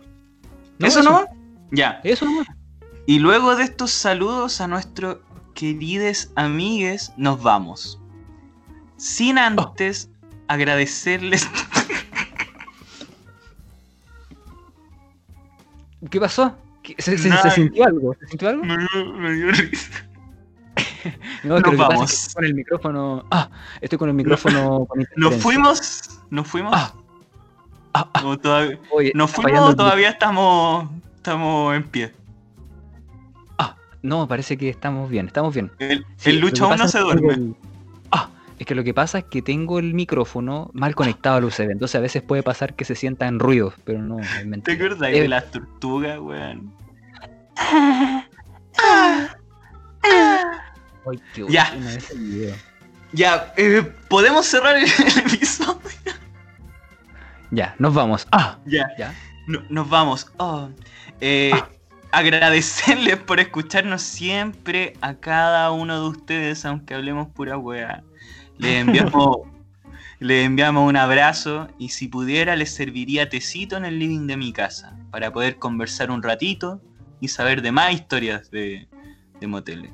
No, 0.79 0.87
¿Eso 0.87 1.03
no? 1.03 1.25
Ya. 1.71 1.99
Eso 2.05 2.23
nomás. 2.23 2.47
Y 3.05 3.19
luego 3.19 3.57
de 3.57 3.63
estos 3.65 3.91
saludos 3.91 4.61
a 4.61 4.67
nuestros 4.67 5.17
queridos 5.55 6.31
amigues, 6.37 7.11
nos 7.17 7.43
vamos. 7.43 7.99
Sin 8.95 9.37
Oh. 9.37 9.41
antes 9.41 10.09
agradecerles. 10.47 11.45
¿Qué 16.09 16.19
pasó? 16.21 16.55
¿Qué- 16.81 16.95
¿Se, 16.97 17.17
se- 17.17 17.27
Nada. 17.27 17.49
se 17.49 17.55
sintió 17.55 17.83
algo? 17.83 18.15
¿Se 18.21 18.27
sintió 18.27 18.49
algo? 18.49 18.63
me, 18.63 18.77
dio, 18.77 19.13
me 19.15 19.33
dio 19.33 19.51
risa. 19.51 20.05
No, 21.43 21.59
Nos 21.59 21.77
vamos. 21.77 22.11
es 22.11 22.11
que 22.11 22.15
estoy 22.27 22.33
con 22.35 22.45
el 22.45 22.53
micrófono. 22.55 23.25
Ah, 23.31 23.49
estoy 23.81 23.97
con 23.99 24.09
el 24.09 24.15
micrófono. 24.15 24.85
con 24.85 25.05
¿Nos 25.15 25.35
fuimos? 25.35 26.01
¿Nos 26.29 26.47
fuimos? 26.47 26.73
Ah. 26.75 26.93
Ah, 27.93 28.09
ah, 28.13 28.21
¿O 28.25 28.37
todavía- 28.37 28.77
oye, 28.91 29.11
¿Nos 29.15 29.31
fuimos 29.31 29.61
o 29.69 29.75
todavía 29.75 30.09
estamos, 30.09 30.89
estamos 31.15 31.75
en 31.75 31.83
pie? 31.83 32.13
Ah, 33.57 33.75
no, 34.03 34.27
parece 34.27 34.57
que 34.57 34.69
estamos 34.69 35.09
bien, 35.09 35.25
estamos 35.27 35.53
bien. 35.55 35.71
El, 35.79 36.05
Sí, 36.17 36.29
el 36.29 36.39
Lucho 36.39 36.65
aún 36.65 36.77
no 36.77 36.87
se 36.87 36.99
duerme. 36.99 37.33
el- 37.33 37.55
Ah, 38.11 38.29
es 38.59 38.67
que 38.67 38.75
lo 38.75 38.83
que 38.83 38.93
pasa 38.93 39.17
es 39.19 39.23
que 39.25 39.41
tengo 39.41 39.79
el 39.79 39.95
micrófono 39.95 40.69
mal 40.73 40.93
conectado 40.93 41.37
al 41.37 41.45
USB, 41.45 41.71
entonces 41.71 41.95
a 41.95 41.99
veces 42.01 42.21
puede 42.21 42.43
pasar 42.43 42.75
que 42.75 42.85
se 42.85 42.93
sienta 42.93 43.25
en 43.27 43.39
ruido, 43.39 43.73
pero 43.85 43.99
no, 44.03 44.19
es 44.19 44.29
¿Te 44.63 44.73
acuerdas 44.73 45.09
Eh, 45.11 45.21
de 45.21 45.27
las 45.27 45.49
tortugas, 45.49 46.19
weón? 46.19 46.71
Ay, 51.11 51.19
qué 51.33 51.45
Ya. 51.49 51.69
buena 51.71 51.93
ese 51.93 52.15
video. 52.17 52.55
Ya, 53.11 53.53
eh, 53.57 53.81
¿podemos 54.07 54.45
cerrar 54.45 54.77
el, 54.77 54.83
el 54.83 55.17
episodio? 55.19 55.79
Ya, 57.51 57.75
nos 57.79 57.93
vamos. 57.93 58.27
Ah, 58.31 58.59
Ya. 58.65 58.87
ya. 58.97 59.13
No- 59.47 59.63
nos 59.69 59.89
vamos. 59.89 60.31
Oh, 60.37 60.69
eh, 61.21 61.51
Ah. 61.53 61.69
Agradecerles 62.11 63.17
por 63.17 63.39
escucharnos 63.39 64.01
siempre 64.01 64.93
a 64.99 65.13
cada 65.13 65.69
uno 65.69 66.01
de 66.01 66.07
ustedes, 66.09 66.65
aunque 66.65 66.95
hablemos 66.95 67.27
pura 67.29 67.55
wea. 67.59 68.03
Les 68.57 68.77
enviamos, 68.81 69.37
les 70.19 70.43
enviamos 70.43 70.89
un 70.89 70.95
abrazo 70.97 71.67
y 71.77 71.89
si 71.89 72.07
pudiera 72.07 72.55
les 72.55 72.73
serviría 72.73 73.29
tecito 73.29 73.77
en 73.77 73.85
el 73.85 73.99
living 73.99 74.25
de 74.25 74.37
mi 74.37 74.51
casa 74.53 74.97
para 75.11 75.31
poder 75.31 75.57
conversar 75.57 76.09
un 76.09 76.23
ratito, 76.23 76.81
y 77.21 77.27
saber 77.27 77.61
de 77.61 77.71
más 77.71 77.93
historias 77.93 78.49
de, 78.49 78.87
de 79.39 79.47
moteles. 79.47 79.91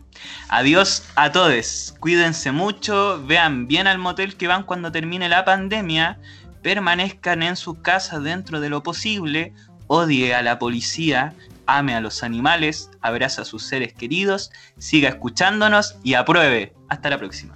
Adiós 0.49 1.03
a 1.15 1.31
todos, 1.31 1.95
cuídense 1.99 2.51
mucho, 2.51 3.23
vean 3.25 3.67
bien 3.67 3.87
al 3.87 3.97
motel 3.97 4.35
que 4.35 4.47
van 4.47 4.63
cuando 4.63 4.91
termine 4.91 5.29
la 5.29 5.45
pandemia, 5.45 6.19
permanezcan 6.61 7.43
en 7.43 7.55
sus 7.55 7.77
casas 7.79 8.23
dentro 8.23 8.59
de 8.59 8.69
lo 8.69 8.83
posible, 8.83 9.53
odie 9.87 10.33
a 10.33 10.41
la 10.41 10.57
policía, 10.57 11.33
ame 11.67 11.95
a 11.95 12.01
los 12.01 12.23
animales, 12.23 12.89
abraza 13.01 13.43
a 13.43 13.45
sus 13.45 13.63
seres 13.63 13.93
queridos, 13.93 14.51
siga 14.77 15.09
escuchándonos 15.09 15.97
y 16.03 16.15
apruebe. 16.15 16.73
Hasta 16.89 17.09
la 17.09 17.17
próxima. 17.17 17.55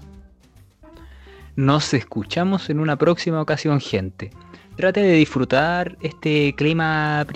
Nos 1.55 1.93
escuchamos 1.93 2.69
en 2.69 2.79
una 2.79 2.97
próxima 2.97 3.41
ocasión, 3.41 3.79
gente. 3.79 4.31
Trate 4.79 5.01
de 5.01 5.11
disfrutar 5.11 5.97
este 5.99 6.55
clima 6.55 7.27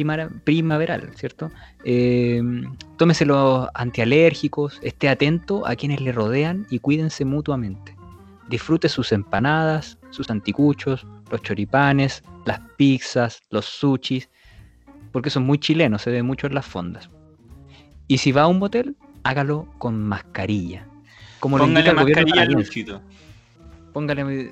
primaveral, 0.45 1.11
¿cierto? 1.17 1.51
Eh, 1.83 2.41
tómese 2.95 3.25
los 3.25 3.67
antialérgicos, 3.73 4.79
esté 4.81 5.09
atento 5.09 5.67
a 5.67 5.75
quienes 5.75 5.99
le 5.99 6.13
rodean 6.13 6.65
y 6.69 6.79
cuídense 6.79 7.25
mutuamente. 7.25 7.97
Disfrute 8.47 8.87
sus 8.87 9.11
empanadas, 9.11 9.97
sus 10.09 10.29
anticuchos, 10.29 11.05
los 11.29 11.41
choripanes, 11.41 12.23
las 12.45 12.61
pizzas, 12.77 13.41
los 13.49 13.65
sushis, 13.65 14.29
porque 15.11 15.29
son 15.29 15.43
muy 15.43 15.57
chilenos, 15.57 16.01
se 16.03 16.11
ve 16.11 16.23
mucho 16.23 16.47
en 16.47 16.55
las 16.55 16.65
fondas. 16.65 17.09
Y 18.07 18.19
si 18.19 18.31
va 18.31 18.43
a 18.43 18.47
un 18.47 18.59
motel, 18.59 18.95
hágalo 19.23 19.67
con 19.79 20.01
mascarilla. 20.01 20.87
Como 21.41 21.57
lo 21.57 21.65
indica 21.67 21.89
Póngale 21.89 22.11
el 22.11 22.15
mascarilla 22.15 22.35
canadiense. 22.35 22.67
Luchito. 22.69 23.01
Póngale, 23.93 24.51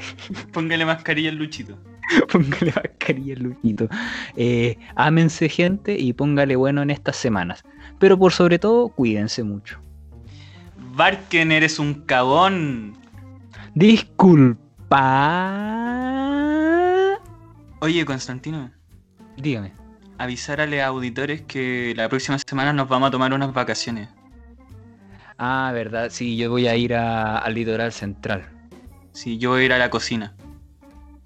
Póngale 0.52 0.84
mascarilla 0.86 1.30
al 1.30 1.36
Luchito. 1.36 1.78
póngale 2.32 2.72
mascarilla 2.74 3.34
al 3.34 3.42
Luchito. 3.42 3.88
Eh, 4.36 4.78
ámense 4.96 5.48
gente 5.48 5.96
y 5.98 6.12
póngale 6.14 6.56
bueno 6.56 6.82
en 6.82 6.90
estas 6.90 7.16
semanas. 7.16 7.62
Pero 7.98 8.18
por 8.18 8.32
sobre 8.32 8.58
todo, 8.58 8.88
cuídense 8.88 9.42
mucho. 9.44 9.78
Barken, 10.94 11.52
eres 11.52 11.78
un 11.78 11.94
cabón. 12.06 12.94
Disculpa. 13.74 14.58
Oye, 17.80 18.04
Constantino, 18.04 18.70
Dígame. 19.36 19.72
avisar 20.18 20.60
a 20.60 20.66
los 20.66 20.80
auditores 20.80 21.42
que 21.42 21.92
la 21.96 22.08
próxima 22.08 22.38
semana 22.38 22.72
nos 22.72 22.88
vamos 22.88 23.08
a 23.08 23.10
tomar 23.10 23.32
unas 23.32 23.52
vacaciones. 23.52 24.08
Ah, 25.38 25.70
verdad, 25.72 26.08
sí, 26.10 26.36
yo 26.36 26.50
voy 26.50 26.66
a 26.66 26.74
ir 26.74 26.94
a- 26.94 27.38
al 27.38 27.54
litoral 27.54 27.92
central. 27.92 28.48
Sí, 29.18 29.36
yo 29.36 29.50
voy 29.50 29.62
a 29.62 29.64
ir 29.64 29.72
a 29.72 29.78
la 29.78 29.90
cocina. 29.90 30.32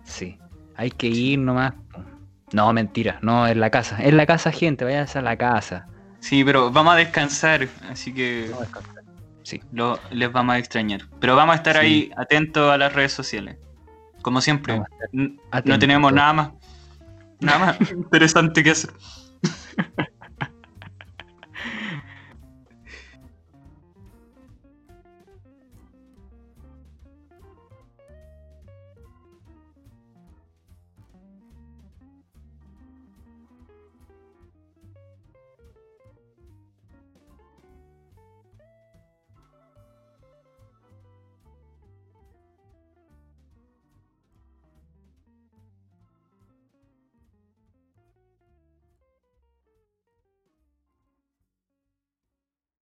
Sí. 0.02 0.38
Hay 0.76 0.90
que 0.90 1.08
ir 1.08 1.38
nomás. 1.38 1.74
No, 2.54 2.72
mentira, 2.72 3.18
no, 3.20 3.46
en 3.46 3.60
la 3.60 3.68
casa. 3.68 3.98
En 4.02 4.16
la 4.16 4.24
casa, 4.24 4.50
gente, 4.50 4.86
váyanse 4.86 5.18
a 5.18 5.22
la 5.22 5.36
casa. 5.36 5.86
Sí, 6.20 6.42
pero 6.42 6.70
vamos 6.72 6.94
a 6.94 6.96
descansar, 6.96 7.68
así 7.90 8.14
que 8.14 8.50
Sí. 9.42 9.60
lo- 9.72 10.00
les 10.10 10.32
vamos 10.32 10.54
a 10.54 10.58
extrañar. 10.58 11.02
Pero 11.20 11.36
vamos 11.36 11.52
a 11.52 11.56
estar 11.56 11.74
Sí. 11.74 11.80
ahí 11.82 12.10
atentos 12.16 12.72
a 12.72 12.78
las 12.78 12.94
redes 12.94 13.12
sociales. 13.12 13.58
Como 14.22 14.40
siempre, 14.40 14.72
Vamos 14.72 14.88
a 15.50 15.60
no 15.60 15.78
tenemos 15.78 16.14
nada 16.14 16.32
más, 16.32 16.50
nada 17.40 17.58
más 17.58 17.76
interesante 17.92 18.62
que 18.62 18.70
hacer. 18.70 18.90